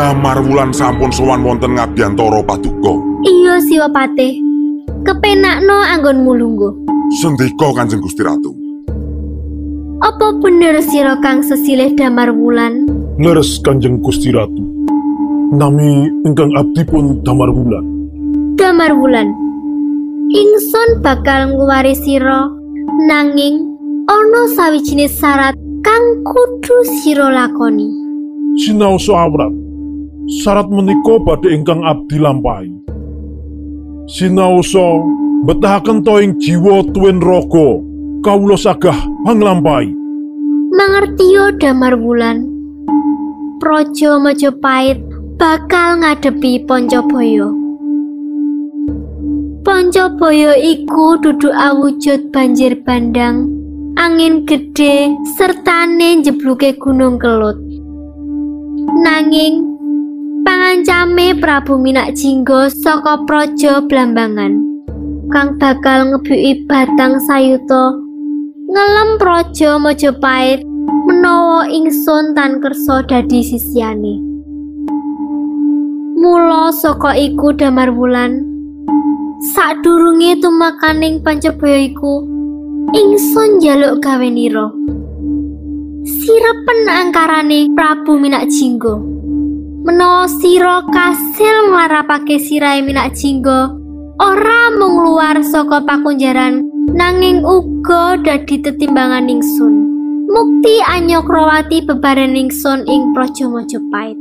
Damar 0.00 0.40
Wulan 0.40 0.72
sampun 0.72 1.12
sowan 1.12 1.44
wonten 1.44 1.76
Ngabyantara 1.76 2.40
Paduka. 2.48 2.96
Iya 3.20 3.60
Siwapate. 3.60 4.40
Kepenakno 5.04 5.76
anggonmu 5.76 6.40
lungguh. 6.40 6.72
Sendika 7.20 7.68
Kanjeng 7.76 8.00
Gusti 8.00 8.24
Ratu. 8.24 8.48
Apa 10.00 10.40
bener 10.40 10.80
sira 10.80 11.20
Kang 11.20 11.44
sesilih 11.44 11.92
Damar 12.00 12.32
Wulan? 12.32 12.88
Leres 13.20 13.60
Kanjeng 13.60 14.00
Gusti 14.00 14.32
Ratu. 14.32 14.64
Nami 15.52 16.08
ingkang 16.24 16.48
abdi 16.56 16.80
pun 16.88 17.20
Damar 17.20 17.52
Wulan. 17.52 17.84
Damar 18.56 18.96
Wulan. 18.96 19.36
Ingsun 20.32 21.04
bakal 21.04 21.52
ngluwari 21.52 21.92
sira 21.92 22.48
nanging 23.04 23.68
ana 24.08 24.48
sawijining 24.56 25.12
syarat 25.12 25.52
kang 25.84 26.24
kudu 26.24 26.88
sira 27.04 27.28
lakoni. 27.28 27.92
Sinaosa 28.56 29.28
awrat. 29.28 29.68
Syarat 30.30 30.70
menika 30.70 31.18
badhe 31.18 31.50
ingkang 31.50 31.82
abdi 31.82 32.22
lampahi. 32.22 32.70
Sinaosa 34.06 35.02
betahaken 35.42 36.06
to 36.06 36.22
ing 36.22 36.38
jiwa 36.38 36.86
tuwin 36.94 37.18
raga 37.18 37.82
kawula 38.22 38.54
sagah 38.54 38.94
panglampahi. 39.26 39.90
Mangertiyo 40.70 41.58
Damar 41.58 41.98
Wulan. 41.98 42.46
Praja 43.58 44.22
Majapahit 44.22 45.02
bakal 45.34 45.98
ngadepi 45.98 46.62
Pancabaya. 46.62 47.50
Pancabaya 49.66 50.54
iku 50.54 51.18
dudu 51.18 51.50
awujud 51.50 52.30
banjir 52.30 52.78
bandang, 52.86 53.50
angin 53.98 54.46
gedhe 54.46 55.10
sertane 55.34 56.22
jebluke 56.22 56.78
gunung 56.78 57.18
kelut. 57.18 57.58
Nanging 58.94 59.69
pangancame 60.44 61.36
Prabu 61.36 61.76
Minak 61.76 62.16
Jingga 62.16 62.70
saka 62.70 63.20
Praja 63.28 63.84
Blambangan 63.84 64.52
kang 65.30 65.60
bakal 65.60 66.10
ngebuki 66.10 66.66
batang 66.66 67.22
sayuta 67.22 67.94
ngelem 68.70 69.18
Praja 69.18 69.78
Majapahit 69.78 70.62
menawa 71.10 71.66
ingsun 71.66 72.38
tan 72.38 72.62
kersa 72.62 73.02
dadi 73.02 73.42
sisyane. 73.42 74.22
Mula 76.20 76.70
saka 76.70 77.16
iku 77.16 77.50
Damar 77.56 77.90
Wulan 77.90 78.44
sadurunge 79.56 80.38
tumakaning 80.38 81.24
Pancabaya 81.24 81.90
iku 81.90 82.22
ingsun 82.94 83.58
njaluk 83.58 84.04
gawenira. 84.04 84.70
Sirepen 86.04 86.78
angkarane 86.86 87.72
Prabu 87.72 88.20
Minak 88.20 88.46
Jingga. 88.52 89.09
Menawa 89.80 90.28
sira 90.28 90.84
kasil 90.92 91.72
nglarapake 91.72 92.36
sirahe 92.36 92.84
Minak 92.84 93.16
Jingga 93.16 93.72
ora 94.20 94.68
mung 94.76 95.00
luar 95.00 95.40
saka 95.40 95.80
pakunjaran 95.80 96.60
nanging 96.92 97.40
uga 97.40 98.20
dadi 98.20 98.60
tetimbangan 98.60 99.32
ingsun. 99.32 99.74
Mukti 100.30 100.78
anyokrawati 100.84 101.82
bebaran 101.88 102.36
ingsun 102.36 102.86
ing 102.86 103.10
Praja 103.16 103.48
Majapahit. 103.50 104.18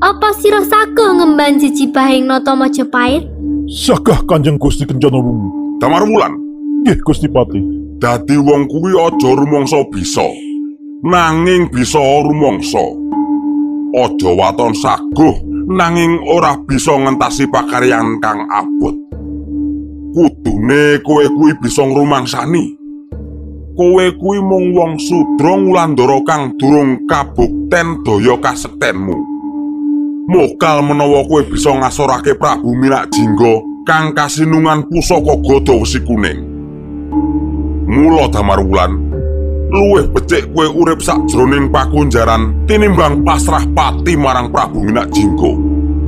Apa 0.00 0.32
sira 0.34 0.64
sago 0.64 1.20
ngemban 1.20 1.60
jijibahing 1.60 2.24
nata 2.24 2.56
Majapahit? 2.56 3.28
Sagah 3.68 4.24
Kanjeng 4.26 4.56
Gusti 4.56 4.88
Kencana 4.88 5.20
Wungu. 5.20 5.78
Damar 5.78 6.02
Wulan, 6.08 6.34
Nggih 6.82 6.98
Gusti 7.04 7.28
Pati. 7.30 7.80
dadi 8.00 8.32
wong 8.40 8.64
kuwi 8.64 8.96
aja 8.96 9.30
rumangsa 9.36 9.84
bisa. 9.92 10.24
Nanging 11.04 11.68
bisa 11.68 12.00
rumangsa. 12.00 12.80
Aja 13.90 14.30
waton 14.38 14.70
saguh 14.70 15.42
nanging 15.66 16.22
ora 16.22 16.54
bisa 16.62 16.94
ngentasi 16.94 17.50
pakaryan 17.50 18.22
kang 18.22 18.46
abot. 18.46 18.94
Kudune 20.14 21.02
kowe 21.02 21.26
kuwi 21.26 21.52
bisa 21.58 21.82
ngrumangsani. 21.82 22.78
Kowe 23.74 24.04
kuwi 24.14 24.38
mung 24.42 24.74
wong 24.78 24.94
sudra 24.98 25.58
ngulandara 25.58 26.22
kang 26.22 26.54
durung 26.54 27.02
kabukten 27.10 28.06
daya 28.06 28.38
kasektenmu. 28.38 29.18
Mokal 30.30 30.86
menawa 30.86 31.26
kowe 31.26 31.42
bisa 31.50 31.74
ngasorake 31.74 32.38
Prabu 32.38 32.70
Minak 32.78 33.10
Jingga 33.10 33.58
kang 33.90 34.14
kasinungan 34.14 34.86
pusaka 34.86 35.34
gada 35.42 35.74
wesi 35.74 35.98
kuning. 36.06 36.46
Mula 37.90 38.30
Damar 38.30 38.62
Wulan, 38.62 39.09
luwih 39.70 40.10
becik 40.10 40.50
kowe 40.50 40.66
urip 40.66 40.98
sakjroning 40.98 41.70
pakunjaran 41.70 42.66
tinimbang 42.66 43.22
pasrah 43.22 43.62
pati 43.70 44.18
marang 44.18 44.50
Prabu 44.50 44.82
Minak 44.82 45.14
Jingga. 45.14 45.52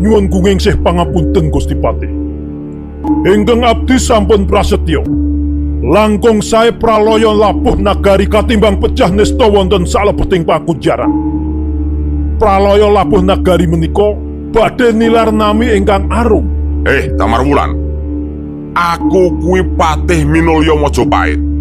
Nyuwun 0.03 0.27
kenging 0.27 0.59
sih 0.59 0.75
pangapunten 0.83 1.46
Gusti 1.55 1.79
Pati. 1.79 2.11
Ingkang 3.22 3.62
abdi 3.62 4.03
sampun 4.03 4.51
prasetyo. 4.51 5.07
Langkung 5.83 6.42
sae 6.42 6.75
pralaya 6.75 7.31
lapuh 7.31 7.79
nagari 7.79 8.27
katimbang 8.27 8.83
pecah 8.83 9.11
nesta 9.14 9.46
wonten 9.46 9.87
salebeting 9.87 10.42
pakujaran. 10.42 11.11
Pralaya 12.42 12.90
lapuh 12.90 13.22
nagari 13.22 13.70
menika 13.70 14.14
badhe 14.51 14.90
nilar 14.90 15.31
nami 15.31 15.70
ingkang 15.70 16.11
arum. 16.11 16.46
Eh, 16.83 17.14
Damar 17.14 17.46
Wulan. 17.46 17.79
Aku 18.75 19.38
kuwi 19.38 19.62
patih 19.79 20.27
Minulya 20.27 20.75
Majapahit. 20.75 21.52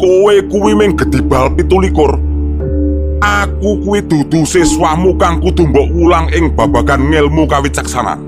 Kowe 0.00 0.42
kuwi 0.42 0.74
ming 0.74 0.96
gedibal 0.98 1.48
17. 1.54 2.18
Aku 3.20 3.76
kuwi 3.84 4.02
dudu 4.02 4.46
siswamu 4.46 5.14
kang 5.14 5.40
kudu 5.40 5.66
mbok 5.66 5.88
ulang 5.94 6.26
ing 6.34 6.50
babagan 6.56 7.08
ngilmu 7.08 7.46
kawicaksanan. 7.46 8.18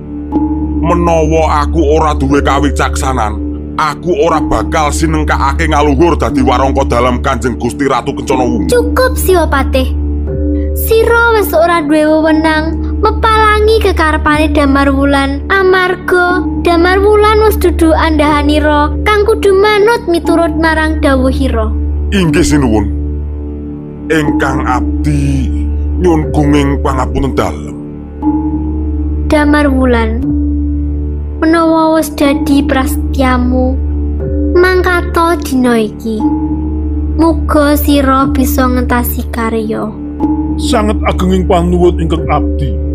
Menawa 0.80 1.66
aku 1.66 1.82
ora 1.82 2.14
duwe 2.14 2.38
kawicaksanan, 2.38 3.34
aku 3.74 4.14
ora 4.22 4.38
bakal 4.38 4.94
sinengkakake 4.94 5.66
ngaluhur 5.68 6.14
dadi 6.14 6.40
warangka 6.46 6.86
dalam 6.86 7.18
Kanjeng 7.18 7.58
Gusti 7.58 7.90
Ratu 7.90 8.14
Kencana 8.14 8.46
Wungu. 8.46 8.70
Cukup 8.70 9.18
Siwapate. 9.18 9.90
Sira 10.78 11.34
wis 11.34 11.50
ora 11.50 11.82
duwe 11.82 12.06
wewenang 12.06 12.85
mepalangi 13.00 13.76
kekarepane 13.84 14.52
Damar 14.56 14.88
Wulan 14.88 15.44
amarga 15.52 16.40
Damar 16.64 16.98
Wulan 17.00 17.44
wis 17.44 17.56
dudu 17.60 17.92
andahanira 17.92 18.92
kang 19.04 19.28
kudu 19.28 19.52
manut 19.52 20.04
miturut 20.08 20.52
marang 20.56 20.98
dawuhira. 21.04 21.68
Inggih 22.14 22.46
sinuwun. 22.46 22.86
Ingkang 24.06 24.64
abdi 24.64 25.50
nyun 25.98 26.30
gunging 26.30 26.78
pangapunten 26.80 27.34
dalem. 27.34 27.76
Damar 29.26 29.66
Wulan. 29.66 30.22
Menawa 31.36 32.00
wis 32.00 32.08
dadi 32.16 32.64
prasetyamu, 32.64 33.76
mangkato 34.56 35.36
dina 35.44 35.76
iki. 35.76 36.16
Muga 37.20 37.76
sira 37.76 38.24
bisa 38.32 38.64
ngentasi 38.64 39.28
karya. 39.28 39.84
Sangat 40.56 40.96
agenging 41.04 41.44
panuwun 41.44 42.00
ingkang 42.00 42.24
abdi. 42.32 42.85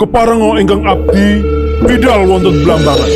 Keparenga 0.00 0.56
ingkang 0.64 0.80
abdi 0.88 1.44
bidal 1.84 2.24
wonten 2.24 2.56
Blambangan. 2.64 3.12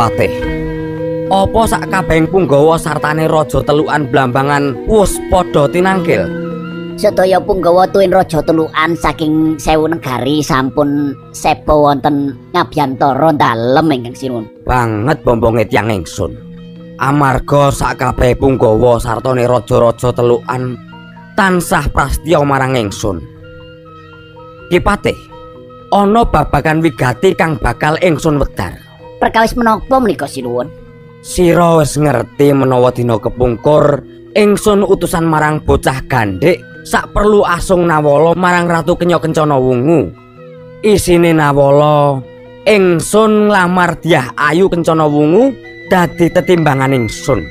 Kipatih. 0.00 0.32
Apa 1.28 1.68
sak 1.68 1.92
kabehing 1.92 2.24
punggawa 2.32 2.80
sartane 2.80 3.28
raja 3.28 3.60
telukan 3.60 4.08
Blambangan 4.08 4.88
wis 4.88 5.20
padha 5.28 5.68
tinangkil? 5.68 6.24
Sedaya 6.96 7.36
punggawa 7.36 7.84
tuwin 7.84 8.08
raja 8.08 8.40
telukan 8.40 8.96
saking 8.96 9.60
sewu 9.60 9.92
negari 9.92 10.40
sampun 10.40 11.12
seba 11.36 11.76
wonten 11.76 12.32
ngabyantara 12.56 13.28
dalem 13.36 13.92
ingkang 13.92 14.16
sinuwun. 14.16 14.48
Banget 14.64 15.20
bombonge 15.20 15.68
tiyang 15.68 15.92
ingsun. 15.92 16.32
Amarga 16.96 17.68
sak 17.68 18.00
kabeh 18.00 18.32
punggawa 18.40 18.96
sartane 18.96 19.44
raja-raja 19.44 20.16
telukan 20.16 20.80
tansah 21.36 21.84
prastya 21.92 22.40
marang 22.40 22.72
ingsun. 22.72 23.20
Kipatih, 24.72 25.20
ana 25.92 26.24
babagan 26.24 26.80
wigati 26.80 27.36
kang 27.36 27.60
bakal 27.60 28.00
ingsun 28.00 28.40
wedar. 28.40 28.89
Perkawis 29.20 29.52
menapa 29.52 30.00
menika 30.00 30.24
sinuwun? 30.24 30.72
Sira 31.20 31.76
wis 31.76 32.00
ngerti 32.00 32.56
menawa 32.56 32.88
dina 32.88 33.20
kepungkur 33.20 34.00
ingsun 34.32 34.80
utusan 34.80 35.28
marang 35.28 35.60
bocah 35.60 36.00
gandhik 36.08 36.64
sak 36.88 37.12
perlu 37.12 37.44
asung 37.44 37.84
nawala 37.84 38.32
marang 38.32 38.64
Ratu 38.64 38.96
Kenya 38.96 39.20
Kencana 39.20 39.60
Wungu. 39.60 40.08
Isine 40.80 41.36
nawala 41.36 42.24
ingsun 42.64 43.52
nglamar 43.52 44.00
Dyah 44.00 44.32
Ayu 44.40 44.72
Kencana 44.72 45.04
Wungu 45.04 45.52
dadi 45.92 46.32
tetimbangan 46.32 46.96
ingsun. 46.96 47.44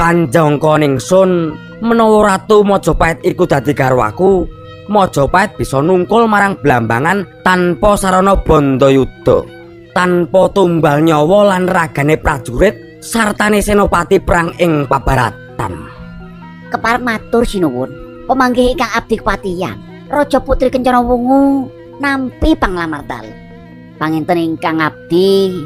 Panjangka 0.00 0.80
ingsun 0.80 1.52
menawa 1.84 2.40
Ratu 2.40 2.64
Majapahit 2.64 3.20
iku 3.20 3.44
dadi 3.44 3.76
garwaku, 3.76 4.48
Majapahit 4.88 5.60
bisa 5.60 5.84
nungkul 5.84 6.24
marang 6.24 6.56
Blambangan 6.64 7.44
tanpa 7.44 8.00
sarana 8.00 8.32
Bandayuda. 8.40 9.55
Tanpa 9.96 10.52
tumbal 10.52 11.00
nyawa 11.08 11.56
lan 11.56 11.64
ragane 11.64 12.20
prajurit 12.20 13.00
sartane 13.00 13.64
senopati 13.64 14.20
perang 14.20 14.52
ing 14.60 14.84
pabaratan. 14.84 15.72
Keparep 16.68 17.00
matur 17.00 17.48
sinuwun. 17.48 17.88
Pemanggih 18.28 18.76
ingkang 18.76 18.92
abdi 18.92 19.16
kepatihan. 19.16 19.80
Raja 20.12 20.36
Putri 20.44 20.68
Kencana 20.68 21.00
Wungu 21.00 21.72
nampi 21.96 22.52
panglamar 22.52 23.08
dal. 23.08 23.24
Panginten 23.96 24.36
ingkang 24.36 24.84
abdi 24.84 25.64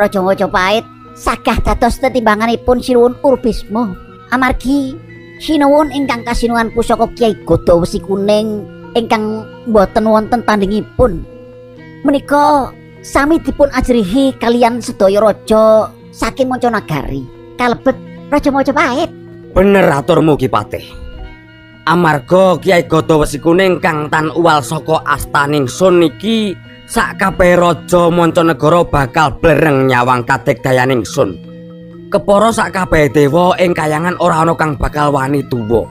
Raja 0.00 0.24
Majapahit 0.24 0.88
sagah 1.12 1.60
dados 1.60 2.00
tetimbanganipun 2.00 2.80
sinuwun 2.80 3.20
Urbisma. 3.20 3.92
Amargi 4.32 4.96
sinuwun 5.44 5.92
ingkang 5.92 6.24
kasinuhan 6.24 6.72
pusaka 6.72 7.04
Kiai 7.12 7.36
Goda 7.44 7.76
Wesi 7.76 8.00
Kuning 8.00 8.64
ingkang 8.96 9.44
boten 9.68 10.08
wonten 10.08 10.40
tandingipun. 10.40 11.20
Menika 12.00 12.72
sami 13.02 13.38
dipun 13.42 13.70
ajrihi 13.72 14.36
kalian 14.38 14.82
sedaya 14.82 15.22
raja 15.22 15.90
saking 16.10 16.50
manca 16.50 16.70
nagari 16.70 17.22
kalebet 17.58 18.08
Raja 18.28 18.52
Majapahit. 18.52 19.10
Bener 19.56 19.88
aturmu 19.88 20.36
Ki 20.36 20.52
Patih. 20.52 20.84
Amarga 21.88 22.60
Kiai 22.60 22.84
Gada 22.84 23.16
Wesi 23.16 23.40
Kuning 23.40 23.80
kang 23.80 24.12
tan 24.12 24.28
uwal 24.36 24.60
saka 24.60 25.00
astaning 25.08 25.64
sun 25.64 26.04
iki 26.04 26.52
sak 26.84 27.16
kabeh 27.16 27.56
raja 27.56 28.12
mancanegara 28.12 28.84
bakal 28.84 29.32
blereng 29.40 29.88
nyawang 29.88 30.28
kadegdayaning 30.28 31.00
sun. 31.08 31.40
Kepara 32.12 32.52
sak 32.52 32.76
kabeh 32.76 33.08
dewa 33.08 33.56
ing 33.56 33.72
kayangan 33.72 34.20
ora 34.20 34.44
ana 34.44 34.52
kang 34.52 34.76
bakal 34.76 35.16
wani 35.16 35.40
tuwa. 35.48 35.88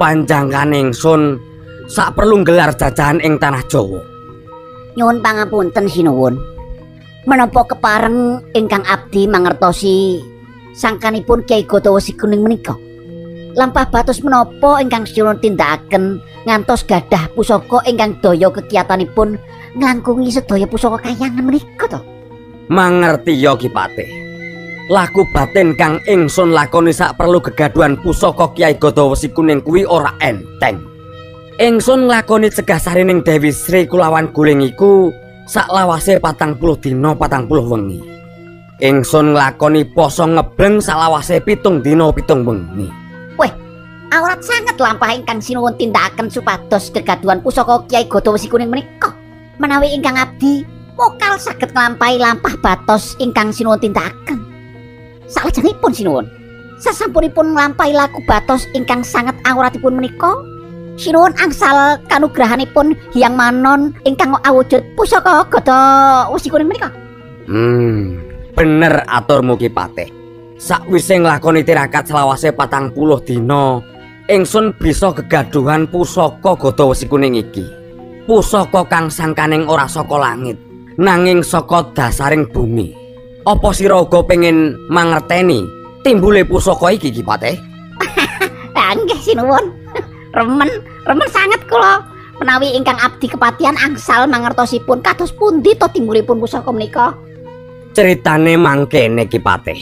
Panjangkaning 0.00 0.96
sun 0.96 1.36
sak 1.84 2.16
perlu 2.16 2.40
gelar 2.40 2.72
jajahan 2.72 3.20
ing 3.20 3.36
tanah 3.36 3.60
Jawa. 3.68 4.13
Nyuwun 4.94 5.18
pangapunten 5.18 5.90
sinuwun. 5.90 6.38
Menapa 7.26 7.66
kepareng 7.66 8.46
ingkang 8.54 8.86
abdi 8.86 9.26
mangertosi 9.26 10.22
sangkanipun 10.70 11.42
Kiai 11.42 11.66
Gada 11.66 11.90
Wesi 11.90 12.14
Kuning 12.14 12.46
menika? 12.46 12.78
Lampah 13.58 13.90
batus 13.90 14.22
menapa 14.22 14.78
ingkang 14.78 15.02
sinuwun 15.02 15.42
tindakaken 15.42 16.22
ngantos 16.46 16.86
gadah 16.86 17.26
pusaka 17.34 17.82
ingkang 17.90 18.14
daya 18.22 18.46
kekiyatanipun 18.54 19.34
nglangkungi 19.74 20.30
sedaya 20.30 20.66
pusaka 20.70 21.10
kayangan 21.10 21.42
menika 21.42 21.90
to? 21.90 22.00
Mangerti 22.70 23.34
ya 23.34 23.58
Ki 23.58 23.66
Patih. 23.66 24.06
Laku 24.94 25.26
batin 25.34 25.74
kang 25.74 25.98
ingsun 26.06 26.54
lakoni 26.54 26.94
sak 26.94 27.18
perlu 27.18 27.42
gegaduhan 27.42 27.98
pusaka 27.98 28.54
Kiai 28.54 28.78
Gada 28.78 29.10
Wesi 29.10 29.26
Kuning 29.34 29.58
kuwi 29.58 29.82
ora 29.82 30.14
enteng. 30.22 30.93
Ingsun 31.54 32.10
nglakoni 32.10 32.50
cegah 32.50 32.82
sarining 32.82 33.22
Dewi 33.22 33.54
Sri 33.54 33.86
kulawan 33.86 34.34
guling 34.34 34.58
iku 34.58 35.14
sak 35.46 35.70
lawase 35.70 36.18
patang 36.18 36.58
puluh 36.58 36.74
dina 36.74 37.14
patang 37.14 37.46
puluh 37.46 37.62
wengi. 37.62 38.02
Ingsun 38.82 39.38
nglakoni 39.38 39.86
poso 39.94 40.26
ngebleng 40.26 40.82
sak 40.82 40.98
lawase 40.98 41.38
pitung 41.38 41.78
dina 41.78 42.10
pitung 42.10 42.42
wengi. 42.42 42.90
Awrat 44.14 44.46
sangat 44.46 44.78
lampah 44.78 45.10
ingkang 45.10 45.42
sinuwun 45.42 45.74
tindakaken 45.74 46.30
supados 46.30 46.86
kegaduhan 46.94 47.42
pusaka 47.42 47.82
Kiai 47.90 48.06
Gada 48.06 48.30
Wesi 48.30 48.46
Kuning 48.46 48.70
menika. 48.70 49.10
Menawi 49.58 49.90
ingkang 49.90 50.14
abdi 50.14 50.62
mokal 50.94 51.34
saged 51.34 51.74
nglampahi 51.74 52.22
lampah 52.22 52.54
batos 52.62 53.18
ingkang 53.18 53.50
sinuwun 53.50 53.82
tindakaken. 53.82 54.38
Salajengipun 55.26 55.90
sinuwun, 55.90 56.26
sasampunipun 56.78 57.58
nglampahi 57.58 57.90
laku 57.90 58.22
batos 58.22 58.70
ingkang 58.78 59.02
sangat 59.02 59.34
awratipun 59.50 59.98
menika, 59.98 60.30
sinuwun 60.94 61.34
angsal 61.38 61.98
kanugrahanipun 62.06 62.94
Hyang 63.14 63.34
Manon 63.34 63.94
ingkang 64.06 64.34
awujud 64.46 64.82
pusaka 64.94 65.46
Gada 65.50 65.78
Wesi 66.30 66.48
Kuning 66.50 66.70
menika. 66.70 66.90
Hmm, 67.44 68.22
bener 68.54 69.04
aturmu 69.10 69.58
Ki 69.58 69.68
Patih. 69.68 70.08
Sakwise 70.54 71.18
nglakoni 71.18 71.66
tirakat 71.66 72.08
selawase 72.08 72.54
patang 72.54 72.94
puluh 72.94 73.20
dina, 73.20 73.82
ingsun 74.30 74.72
bisa 74.78 75.10
gegaduhan 75.12 75.90
pusaka 75.90 76.54
Gada 76.56 76.84
Wesi 76.88 77.06
Kuning 77.10 77.36
iki. 77.38 77.64
Pusaka 78.24 78.88
kang 78.88 79.12
sangkaning 79.12 79.68
ora 79.68 79.84
saka 79.84 80.16
langit, 80.16 80.56
nanging 80.96 81.44
saka 81.44 81.84
dasaring 81.92 82.48
bumi. 82.48 82.96
Apa 83.44 83.76
sira 83.76 84.00
uga 84.00 84.24
pengen 84.24 84.72
mangerteni 84.88 85.60
timbule 86.00 86.40
pusaka 86.48 86.96
iki 86.96 87.12
Ki 87.12 87.22
Patih? 87.22 87.56
Ah, 88.74 88.90
nggih 88.90 89.16
sinuwun. 89.22 89.83
Remen, 90.34 90.70
remen 91.06 91.28
sangat 91.30 91.62
kula. 91.70 92.02
Menawi 92.42 92.74
ingkang 92.74 92.98
abdi 92.98 93.30
kepatihan 93.30 93.78
angsal 93.78 94.26
mangertosipun 94.26 94.98
kados 95.06 95.30
pundi 95.30 95.70
to 95.78 95.86
timbulipun 95.94 96.42
pusaka 96.42 96.74
menika. 96.74 97.14
Ceritane 97.94 98.58
mangkene 98.58 99.30
Ki 99.30 99.38
Patih. 99.38 99.78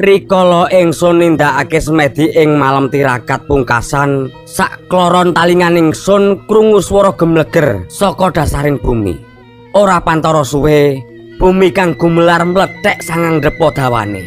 Rikala 0.00 0.72
ingsun 0.72 1.20
nindakake 1.20 1.76
semedi 1.76 2.32
ing 2.32 2.56
malam 2.56 2.88
tirakat 2.88 3.44
pungkasan, 3.44 4.32
sak 4.48 4.88
kloron 4.88 5.36
talingan 5.36 5.76
ingsun 5.76 6.48
krungu 6.48 6.80
swara 6.80 7.12
gemleger 7.12 7.84
saka 7.92 8.32
dasaring 8.32 8.80
bumi. 8.80 9.12
Ora 9.76 10.00
pantara 10.00 10.40
suwe, 10.48 10.96
bumi 11.36 11.68
kang 11.76 11.92
gumelar 12.00 12.40
mlethek 12.48 13.04
sangang 13.04 13.44
depa 13.44 13.68
dawane. 13.76 14.24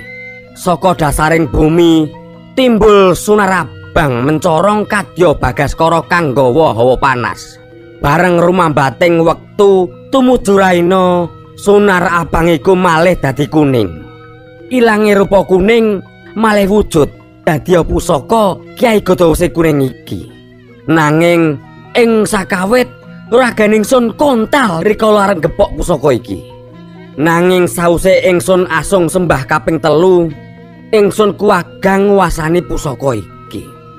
Saka 0.54 0.94
dasaring 0.94 1.50
bumi 1.50 2.14
timbul 2.54 3.18
sunar 3.18 3.66
abang 3.96 4.28
mencorong 4.28 4.84
kadya 4.92 5.32
bagaskara 5.40 6.04
kang 6.12 6.36
gawa 6.36 6.76
hawa 6.76 7.00
panas. 7.00 7.56
Bareng 8.04 8.44
rumambating 8.44 9.24
wektu 9.24 9.88
tumuju 10.12 10.60
raina, 10.60 11.24
sunar 11.56 12.04
abang 12.12 12.52
iku 12.52 12.76
malih 12.76 13.16
dadi 13.16 13.48
kuning. 13.48 13.88
ilange 14.68 15.16
rupa 15.16 15.48
kuning 15.48 16.04
malih 16.36 16.68
wujud 16.68 17.08
dadi 17.48 17.80
pusaka 17.88 18.60
Gada 18.76 19.32
Wesi 19.32 19.48
Kuning 19.48 19.88
iki. 19.88 20.28
Nanging 20.92 21.56
ing 21.96 22.28
sakawit 22.28 22.92
raganing 23.32 23.88
sun 23.88 24.12
kontal 24.20 24.84
rikala 24.84 25.32
arep 25.32 25.48
gepok 25.48 25.72
pusaka 25.80 26.12
iki. 26.12 26.44
Nanging 27.16 27.64
sause 27.64 28.12
ingsun 28.28 28.68
asung 28.68 29.08
sembah 29.08 29.48
kaping 29.48 29.80
telu, 29.80 30.28
ingsun 30.92 31.32
kuwagang 31.40 32.12
nguasani 32.12 32.60
pusaka 32.60 33.24
iki. 33.24 33.35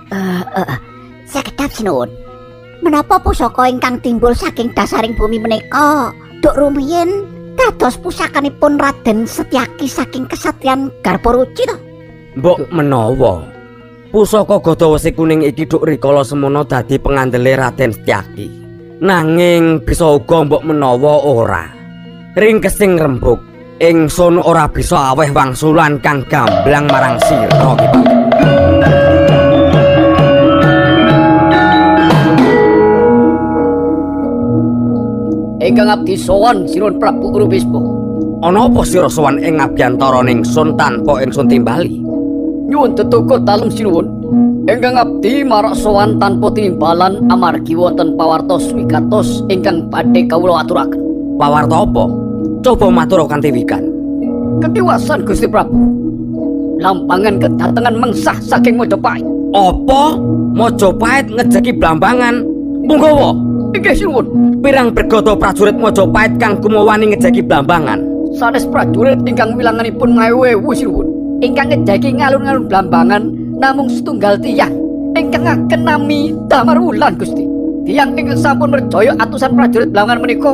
Eh, 0.07 0.43
uh, 0.43 0.79
sekedap 1.27 1.71
sinuwun. 1.75 2.07
Menapa 2.79 3.19
pusaka 3.19 3.67
ingkang 3.67 3.99
timbul 3.99 4.31
saking 4.37 4.71
dasaring 4.71 5.19
bumi 5.19 5.43
menika 5.43 6.15
duk 6.39 6.55
rumiyin 6.55 7.27
dados 7.59 7.99
pusakanipun 7.99 8.79
Raden 8.79 9.27
Setyaki 9.27 9.91
saking 9.91 10.31
kesatриan 10.31 10.93
Garparuci 11.03 11.67
to? 11.67 11.77
Mbok 12.39 12.71
menawa 12.71 13.43
pusaka 14.15 14.63
Gada 14.63 14.87
Wesi 14.93 15.11
Kuning 15.11 15.43
iki 15.43 15.67
duk 15.67 15.83
rikala 15.83 16.23
semono 16.23 16.63
dadi 16.63 17.01
pengandele 17.03 17.59
Raden 17.59 17.91
Setyaki. 17.91 18.47
Nanging 19.03 19.83
bisa 19.83 20.07
uga 20.07 20.47
mbok 20.47 20.63
menawa 20.63 21.21
ora. 21.27 21.65
Ringkesing 22.37 23.01
rembug, 23.01 23.41
ingsun 23.81 24.39
ora 24.39 24.69
bisa 24.69 25.17
aweh 25.17 25.33
wangsulan 25.33 25.99
kang 26.05 26.23
gamblang 26.29 26.87
marang 26.87 27.17
sira 27.25 27.73
iki. 27.81 29.26
Ingkang 35.67 35.91
abdi 35.91 36.15
sowan 36.15 36.63
Sinuhun 36.71 37.03
Prabu 37.03 37.35
Urubispo. 37.35 37.83
Ana 38.39 38.71
apa 38.71 38.87
sira 38.87 39.11
sowan 39.11 39.43
ing 39.43 39.59
abiyantara 39.59 40.23
ningsun 40.23 40.79
tanpa 40.79 41.19
ingsun 41.27 41.51
timbali? 41.51 41.99
Nyuwun 42.71 42.95
tetukur 42.95 43.43
dalem 43.43 43.67
Sinuhun. 43.67 44.07
Ingkang 44.71 44.95
abdi 44.95 45.43
marak 45.43 45.75
sowan 45.75 46.23
tanpa 46.23 46.55
timbalan 46.55 47.19
amargi 47.35 47.75
wonten 47.75 48.15
pawartos 48.15 48.71
wigatos 48.79 49.43
ingkang 49.51 49.91
badhe 49.91 50.23
kawula 50.31 50.63
aturaken. 50.63 51.03
Pawarta 51.35 51.83
apa? 51.83 52.05
Coba 52.63 52.87
matur 52.87 53.27
kanthi 53.27 53.51
wikan. 53.51 53.91
Kekiwasan 54.63 55.27
Gusti 55.27 55.51
Prabu. 55.51 55.75
Lampangan 56.79 57.43
kedatengan 57.43 57.95
mengsah 57.99 58.39
saking 58.39 58.79
Majapahit. 58.79 59.27
Apa? 59.51 60.15
Majapahit 60.55 61.27
ngejeki 61.35 61.75
Blambangan. 61.75 62.47
Punggawa, 62.87 63.35
Inggih 63.77 63.93
Sinuhun. 63.93 64.27
pirang 64.65 64.89
bergoto 64.89 65.37
prajurit 65.37 65.77
Majapahit 65.77 66.41
kang 66.41 66.57
kumawani 66.65 67.13
ngejeki 67.13 67.45
Blambangan. 67.45 68.01
sanes 68.33 68.65
prajurit 68.65 69.21
ingkang 69.29 69.53
wilanganipun 69.53 70.17
mawewu 70.17 70.73
sinuwun. 70.73 71.09
Ingkang 71.45 71.69
ngejaki 71.69 72.17
ngalun-ngalun 72.17 72.65
blambangan 72.69 73.23
namung 73.61 73.93
setunggal 73.93 74.41
tiyang 74.41 74.73
ingkang 75.13 75.45
ngaken 75.45 75.81
nami 75.85 76.33
Damar 76.49 76.81
Wulan 76.81 77.21
Gusti. 77.21 77.45
Tiyang 77.85 78.17
ingkang 78.17 78.41
sampun 78.41 78.73
merjaya 78.73 79.13
atusan 79.21 79.53
prajurit 79.53 79.93
blambangan 79.93 80.25
menika 80.25 80.53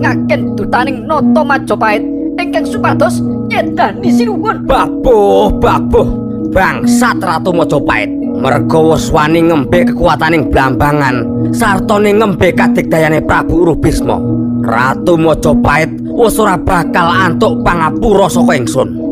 ngaken 0.00 0.40
dutaning 0.56 1.04
Nata 1.04 1.44
Majapahit 1.44 2.04
ingkang 2.40 2.64
supados 2.64 3.20
nyedani 3.52 4.08
sinuwun. 4.08 4.64
Babuh, 4.64 5.52
babuh. 5.60 6.08
Bangsat 6.56 7.20
Ratu 7.20 7.52
Majapahit. 7.52 8.25
Merga 8.46 8.78
wis 8.78 9.10
wani 9.10 9.42
ngembe 9.42 9.90
kekuataning 9.90 10.54
blambangan 10.54 11.50
sartane 11.50 12.14
ngembe 12.14 12.54
kadigdayane 12.54 13.18
Prabu 13.26 13.66
Urubisma. 13.66 14.22
Ratu 14.62 15.18
Majapahit 15.18 15.90
wis 16.14 16.38
ora 16.38 16.54
bakal 16.54 17.10
antuk 17.10 17.66
pangapura 17.66 18.30
saka 18.30 18.54
ingsun. 18.54 19.02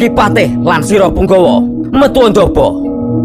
Kipatih 0.00 0.56
lan 0.64 0.80
Sira 0.80 1.12
Punggawa, 1.12 1.60
metu 1.92 2.24
njaba. 2.32 2.72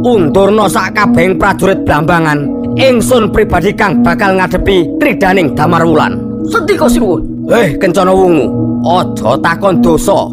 Undurna 0.03 0.67
sakabehing 0.67 1.39
prajurit 1.39 1.79
blambangan, 1.87 2.43
ingsun 2.75 3.31
pribadi 3.31 3.71
kang 3.71 4.03
bakal 4.03 4.35
ngadepi 4.35 4.99
tridaning 4.99 5.55
Damarwulan. 5.55 6.19
Sendika 6.51 6.91
sinuwun. 6.91 7.23
Eh, 7.55 7.79
Kencana 7.79 8.11
Wungu, 8.11 8.51
aja 8.83 9.39
takon 9.39 9.79
dosa. 9.79 10.27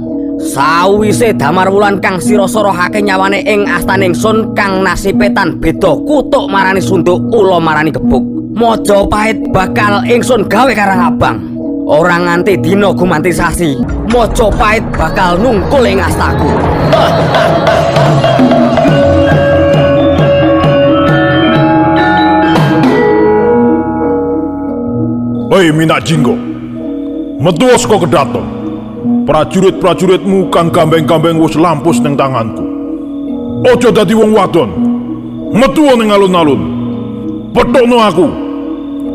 Sawise 0.44 1.33
Damarwulan 1.33 2.04
kang 2.04 2.20
sira 2.20 2.44
sorohake 2.44 3.00
nyawane 3.00 3.40
ing 3.48 3.64
astaning 3.64 4.12
Sun 4.12 4.52
kang 4.52 4.85
nasibetan 4.85 5.57
beda 5.57 5.96
kutuk 6.04 6.52
marani 6.52 6.85
sunduk 6.85 7.16
ula 7.33 7.57
marani 7.57 7.88
gebuk. 7.88 8.20
Majapahit 8.52 9.50
bakal 9.57 10.04
ingsun 10.04 10.44
gawe 10.44 10.68
karang 10.76 11.00
abang. 11.00 11.37
Ora 11.88 12.20
nganti 12.20 12.61
dina 12.61 12.92
gumanti 12.92 13.33
sasi, 13.33 13.72
Majapahit 14.12 14.85
bakal 14.92 15.40
nungkul 15.40 15.88
ing 15.88 16.04
astaku. 16.04 16.48
Hei 25.50 25.72
Minak 25.72 26.04
Jinggo, 26.04 26.37
metu 27.40 27.72
saka 27.80 27.96
kedaton. 28.04 28.63
Prajurit-prajuritmu 29.24 30.52
kang 30.52 30.68
gambeng-gambeng 30.68 31.40
wis 31.40 31.56
lampus 31.56 31.96
ning 32.04 32.12
tanganku. 32.12 32.60
Ojo 33.64 33.88
dadi 33.88 34.12
wong 34.12 34.37
wadon. 34.37 34.68
Metu 35.56 35.88
ning 35.96 36.12
alun-alun. 36.12 36.60
Petokno 37.56 38.04
aku. 38.04 38.26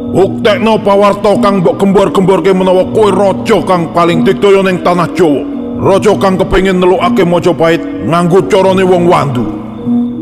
Buktekno 0.10 0.82
pawarta 0.82 1.38
kang 1.38 1.62
mbok 1.62 1.78
gembor-gemborke 1.78 2.50
menawa 2.58 2.90
kowe 2.90 3.14
raja 3.14 3.62
kang 3.70 3.94
paling 3.94 4.26
digdaya 4.26 4.66
ning 4.66 4.82
tanah 4.82 5.14
Jawa. 5.14 5.46
Raja 5.78 6.18
kang 6.18 6.42
kepengin 6.42 6.82
nelukake 6.82 7.22
Majapahit 7.22 8.10
nganggo 8.10 8.42
carane 8.50 8.82
wong 8.82 9.06
wandu. 9.06 9.46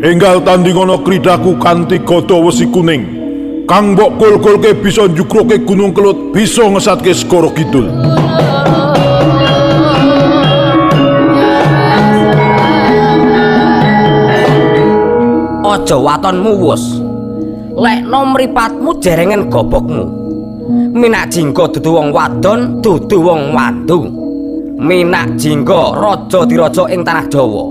Enggal 0.04 0.44
tandingono 0.44 1.00
kridaku 1.00 1.56
kanthi 1.64 2.04
gada 2.04 2.36
wesi 2.36 2.68
kuning. 2.68 3.08
Kang 3.64 3.96
mbok 3.96 4.20
kul-kulke 4.20 4.76
bisa 4.84 5.08
njukruke 5.08 5.64
Gunung 5.64 5.96
Kelut, 5.96 6.36
bisa 6.36 6.68
ngesatke 6.68 7.16
Segara 7.16 7.48
Kidul. 7.56 7.88
Aja 15.68 16.00
watonmu 16.00 16.52
wus. 16.64 17.04
Lekno 17.76 18.20
mripatmu 18.32 19.04
jerengen 19.04 19.52
gobokmu. 19.52 20.04
Minak 20.96 21.28
jingga 21.28 21.68
dudu 21.68 22.00
wong 22.00 22.16
wadon, 22.16 22.80
dudu 22.80 23.20
wong 23.20 23.52
wandu. 23.52 24.08
Minak 24.80 25.36
jingga 25.36 25.92
raja 25.92 26.48
diraja 26.48 26.84
ing 26.88 27.04
tanah 27.04 27.28
Jawa. 27.28 27.64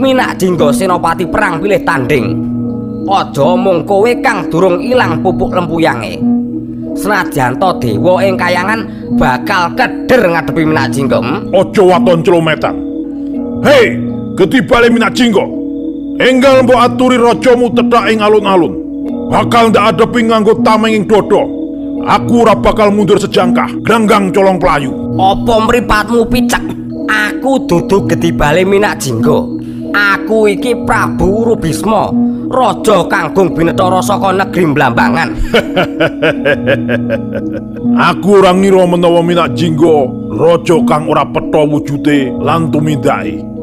Minak 0.00 0.40
jingga 0.40 0.72
senopati 0.72 1.28
perang 1.28 1.60
pilih 1.60 1.84
tanding. 1.84 2.26
Aja 3.04 3.46
mung 3.54 3.84
kowe 3.84 4.10
kang 4.24 4.48
durung 4.48 4.80
ilang 4.80 5.20
pupuk 5.20 5.52
lempuyange. 5.52 6.16
Senajan 6.96 7.60
to 7.60 7.76
dewa 7.76 8.24
ing 8.24 8.40
kayangan 8.40 8.88
bakal 9.20 9.68
keder 9.76 10.32
ngadepi 10.32 10.64
Minak 10.64 10.96
jingga. 10.96 11.20
hmm? 11.20 11.52
Ojo 11.52 11.92
waton 11.92 12.24
celometan. 12.24 12.74
Hei, 13.60 14.00
ketibale 14.36 14.88
Minak 14.88 15.12
Jinggo. 15.12 15.55
Enggal 16.16 16.64
mbok 16.64 16.80
aturi 16.80 17.20
rajamu 17.20 17.68
tedhak 17.76 18.08
ing 18.08 18.24
alun-alun. 18.24 18.72
Bakal 19.28 19.68
ndak 19.68 19.84
adepi 19.92 20.24
nganggo 20.24 20.56
tameng 20.64 20.96
ing 20.96 21.04
dodo. 21.04 21.44
Aku 22.06 22.46
ora 22.46 22.54
bakal 22.54 22.94
mundur 22.94 23.18
sejangkah, 23.18 23.66
ganggang 23.82 24.30
colong 24.30 24.62
pelayu. 24.62 24.94
Apa 25.18 25.66
mripatmu 25.66 26.22
picek? 26.30 26.62
Aku 27.10 27.66
dudu 27.66 28.06
gedibale 28.06 28.62
Minak 28.62 29.02
Jingga. 29.02 29.42
Aku 29.96 30.46
iki 30.46 30.76
Prabu 30.86 31.42
Rubisma, 31.46 32.12
raja 32.52 33.02
kanggung 33.10 33.56
binetara 33.56 33.98
saka 34.04 34.30
negeri 34.30 34.70
Blambangan. 34.70 35.28
Aku 38.12 38.44
ora 38.44 38.52
ngira 38.52 38.84
menawa 38.86 39.24
Minak 39.24 39.56
Jinggo 39.56 40.06
raja 40.36 40.76
kang 40.84 41.08
ora 41.08 41.24
petha 41.24 41.64
wujude 41.64 42.30
lan 42.44 42.68
tumindake. 42.68 43.55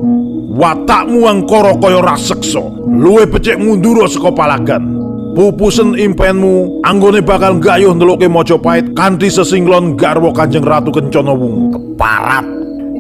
Watakmu 0.53 1.25
angkara 1.25 1.73
kaya 1.81 1.97
raseksa, 1.97 2.61
luwe 2.85 3.25
becik 3.25 3.57
mundur 3.57 4.05
saka 4.05 4.29
palagan. 4.29 4.85
Pupusen 5.33 5.97
impenmu 5.97 6.85
anggone 6.85 7.25
bakal 7.25 7.57
gayuh 7.57 7.89
ndeluke 7.97 8.29
Majapahit 8.29 8.93
kanthi 8.93 9.33
sesinglon 9.33 9.97
garwa 9.97 10.29
Kanjeng 10.29 10.61
Ratu 10.61 10.93
Kencana 10.93 11.33
Wungu. 11.33 11.73
Keparat. 11.73 12.45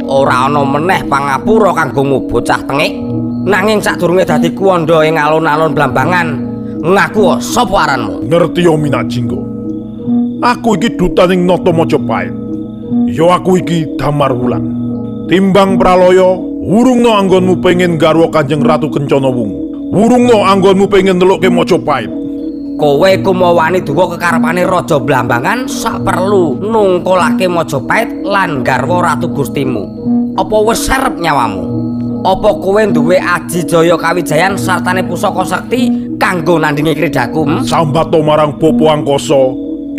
Ora 0.09 0.49
ana 0.49 0.65
meneh 0.65 1.05
pangapura 1.05 1.77
kanggomu 1.77 2.25
bocah 2.25 2.57
tengik. 2.65 2.89
Nanging 3.45 3.85
sadurunge 3.85 4.25
dadi 4.25 4.49
kuwanda 4.57 5.05
ing 5.05 5.21
alun-alun 5.21 5.77
Blambangan, 5.77 6.27
ngaku 6.81 7.37
sapa 7.37 7.85
aranmu? 7.85 8.25
Ngerti 8.25 8.65
yo 8.65 8.81
Minak 8.81 9.05
Jinggo. 9.13 9.45
Aku 10.41 10.73
iki 10.73 10.97
dutaning 10.97 11.45
Nata 11.45 11.69
Majapahit. 11.69 12.33
Yo 13.13 13.29
aku 13.29 13.61
iki 13.61 13.93
Damar 13.93 14.33
Wulan. 14.33 14.65
Timbang 15.29 15.77
praloyo, 15.77 16.52
wurungno 16.63 17.11
anggonmu 17.19 17.59
pengen 17.59 17.99
garwa 17.99 18.31
Kanjeng 18.31 18.63
Ratu 18.63 18.87
Kencana 18.87 19.27
Wungu. 19.27 19.91
Wurungno 19.93 20.47
anggonmu 20.47 20.87
pengen 20.87 21.19
nelukke 21.19 21.51
Majapahit. 21.51 22.09
Kowe 22.73 23.11
kumawani 23.21 23.85
duwa 23.85 24.09
kekarepane 24.17 24.65
raja 24.65 24.97
Blambangan 24.97 25.69
sak 25.69 26.01
perlu 26.01 26.57
nungkolake 26.57 27.45
Majapahit 27.45 28.25
lan 28.25 28.65
garwa 28.65 29.13
ratu 29.13 29.29
Gustimu. 29.29 29.83
Apa 30.33 30.55
wis 30.65 30.81
serep 30.89 31.21
nyawamu? 31.21 31.61
Apa 32.25 32.49
kowe 32.57 32.81
duwe 32.89 33.19
aji 33.21 33.67
jaya 33.69 33.93
kawijayan 33.99 34.57
sartane 34.57 35.03
pusaka 35.05 35.45
sekti 35.45 35.91
kanggo 36.17 36.57
nandingi 36.57 36.95
kridaku? 36.97 37.45
hmm? 37.45 37.67
Sambato 37.67 38.23
marang 38.25 38.57
Popo 38.57 38.89
Angkasa, 38.89 39.37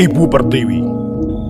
Ibu 0.00 0.22
Pertiwi. 0.26 1.03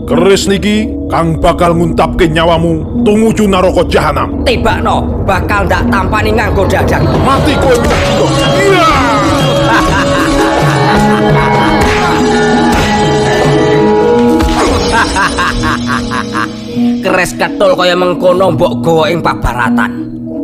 Keris 0.04 0.44
niki 0.52 0.84
kang 1.08 1.40
bakal 1.40 1.72
nguntapke 1.72 2.28
nyawamu 2.28 3.04
tumuju 3.08 3.48
naraka 3.48 3.88
jahanam. 3.88 4.44
Tibakno 4.44 5.24
bakal 5.24 5.64
ndak 5.64 5.88
tampani 5.88 6.28
nganggo 6.28 6.68
dadak. 6.68 7.00
Mati 7.24 7.56
kowe 7.56 7.72
Minak 7.72 8.00
Jinggo. 8.04 8.26
Iya! 8.60 8.88
Keris 17.00 17.32
ketul 17.40 17.72
kaya 17.72 17.96
mengkono 17.96 18.52
mbok 18.52 18.84
gawa 18.84 19.04
ing 19.08 19.24
pabaratan. 19.24 19.92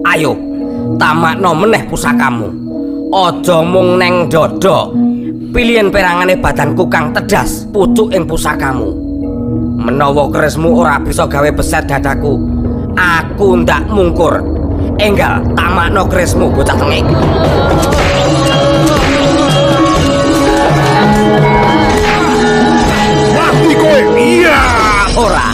Ayo, 0.08 0.32
tamakno 0.96 1.52
meneh 1.52 1.84
pusakamu. 1.84 2.48
Aja 3.12 3.60
mung 3.60 4.00
neng 4.00 4.24
dada. 4.32 4.88
Pilihan 5.52 5.92
perangane 5.92 6.40
badanku 6.40 6.88
kang 6.88 7.12
tedas 7.12 7.68
pucuk 7.68 8.08
ing 8.16 8.24
pusakamu. 8.24 8.99
Menawa 9.80 10.28
kerismu 10.28 10.76
ora 10.76 11.00
bisa 11.00 11.24
gawe 11.24 11.48
beset 11.56 11.88
dadaku, 11.88 12.36
aku 13.00 13.64
ndak 13.64 13.88
mungkur. 13.88 14.44
Enggal 15.00 15.40
tamakno 15.56 16.04
kerismu 16.04 16.52
bocah 16.52 16.76
tengik. 16.76 17.08
Mati 23.32 23.72
kowe. 23.80 24.00
Iya! 24.20 24.60
Ora. 25.16 25.46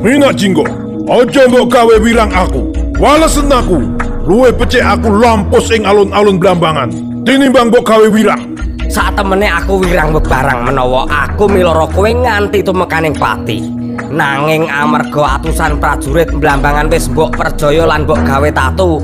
Minak 0.00 0.38
Jinggo, 0.38 0.62
aja 1.10 1.50
mbok 1.50 1.66
gawe 1.66 1.94
wirang 1.98 2.30
aku. 2.30 2.70
Walesen 3.02 3.50
aku. 3.50 3.82
Luwe 4.22 4.54
becik 4.54 4.86
aku 4.86 5.10
lampus 5.18 5.74
ing 5.74 5.82
alun-alun 5.82 6.38
Blambangan. 6.38 6.94
Tinimbang 7.26 7.74
mbok 7.74 7.82
gawe 7.82 8.06
wirang. 8.06 8.49
Saat 8.90 9.14
temene 9.14 9.46
aku 9.46 9.86
wirang 9.86 10.10
bebarang 10.10 10.66
menawa 10.66 11.06
aku 11.06 11.46
miloro 11.46 11.86
kowe 11.94 12.10
nganti 12.10 12.58
tumekaning 12.58 13.14
pati. 13.14 13.62
Nanging 14.10 14.66
amarga 14.66 15.38
atusan 15.38 15.78
prajurit 15.78 16.26
Blambangan 16.34 16.90
wis 16.90 17.06
mbok 17.06 17.38
perjaya 17.38 17.86
lan 17.86 18.02
mbok 18.02 18.18
gawe 18.26 18.50
tatu, 18.50 18.98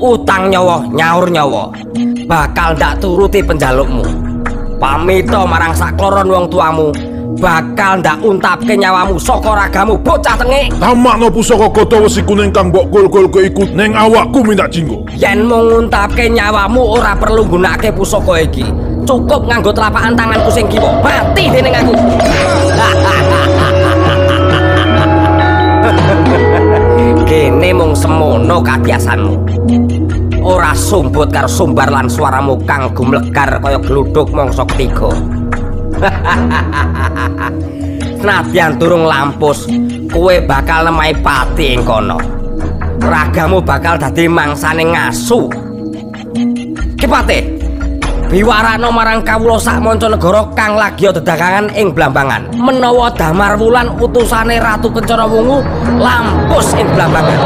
utang 0.00 0.48
nyawa 0.48 0.88
nyaur 0.88 1.28
nyawa. 1.28 1.68
Bakal 2.24 2.80
ndak 2.80 3.04
turuti 3.04 3.44
penjalukmu. 3.44 4.08
Pamita 4.80 5.44
marang 5.44 5.76
sakloron 5.76 6.32
wong 6.32 6.46
tuamu, 6.48 6.88
bakal 7.36 8.00
ndak 8.00 8.16
untapke 8.24 8.72
nyawamu 8.72 9.20
saka 9.20 9.52
ragamu 9.52 10.00
bocah 10.00 10.32
tengik. 10.40 10.72
Tamakno 10.80 11.28
pusaka 11.28 11.68
kota 11.68 12.00
wesi 12.00 12.24
kuning 12.24 12.48
kang 12.56 12.72
mbok 12.72 12.88
gol-golke 12.88 13.52
iku 13.52 13.68
ning 13.76 13.92
awakku 13.92 14.40
minta 14.40 14.64
jinggo. 14.64 15.04
Yen 15.20 15.44
mung 15.44 15.68
nguntapke 15.68 16.24
nyawamu 16.32 16.80
ora 16.80 17.12
perlu 17.12 17.44
gunakake 17.44 17.92
pusaka 17.92 18.40
iki. 18.40 18.64
Cukup 19.06 19.46
nganggo 19.46 19.70
telapakan 19.70 20.18
tanganku 20.18 20.50
sing 20.50 20.66
kiwa. 20.66 20.98
Mati 20.98 21.46
dening 21.46 21.70
aku. 21.70 21.94
Kene 27.30 27.70
mung 27.70 27.94
semono 27.94 28.58
kabiasanmu. 28.58 29.46
Ora 30.42 30.74
sumbut 30.74 31.30
karo 31.30 31.46
sumbar 31.50 31.90
lan 31.90 32.08
suaramu 32.10 32.58
kang 32.66 32.90
gumlegar 32.94 33.58
kaya 33.62 33.78
gluduk 33.78 34.30
mangsa 34.34 34.66
ketiga. 34.74 35.10
Nadyan 38.26 38.74
durung 38.78 39.06
lampus, 39.06 39.66
kowe 40.10 40.34
bakal 40.50 40.90
nemahi 40.90 41.14
pati 41.22 41.78
ing 41.78 41.86
kono. 41.86 42.18
Ragamu 42.98 43.62
bakal 43.62 43.94
dadi 43.98 44.26
mangsane 44.26 44.82
ngasu. 44.82 45.46
Kipate, 46.98 47.55
biwarano 48.26 48.90
marang 48.90 49.22
kawula 49.22 49.56
sak 49.58 49.78
manca 49.78 50.10
negara 50.10 50.42
kang 50.58 50.74
lagi 50.74 51.06
dedagangan 51.06 51.70
ing 51.78 51.94
Blambangan. 51.94 52.52
Menawa 52.58 53.08
Damar 53.14 53.54
Wulan 53.56 53.94
utusane 54.02 54.58
Ratu 54.58 54.90
Kencana 54.90 55.24
Wungu 55.24 55.62
lampus 55.98 56.74
ing 56.74 56.86
Blambangan. 56.92 57.38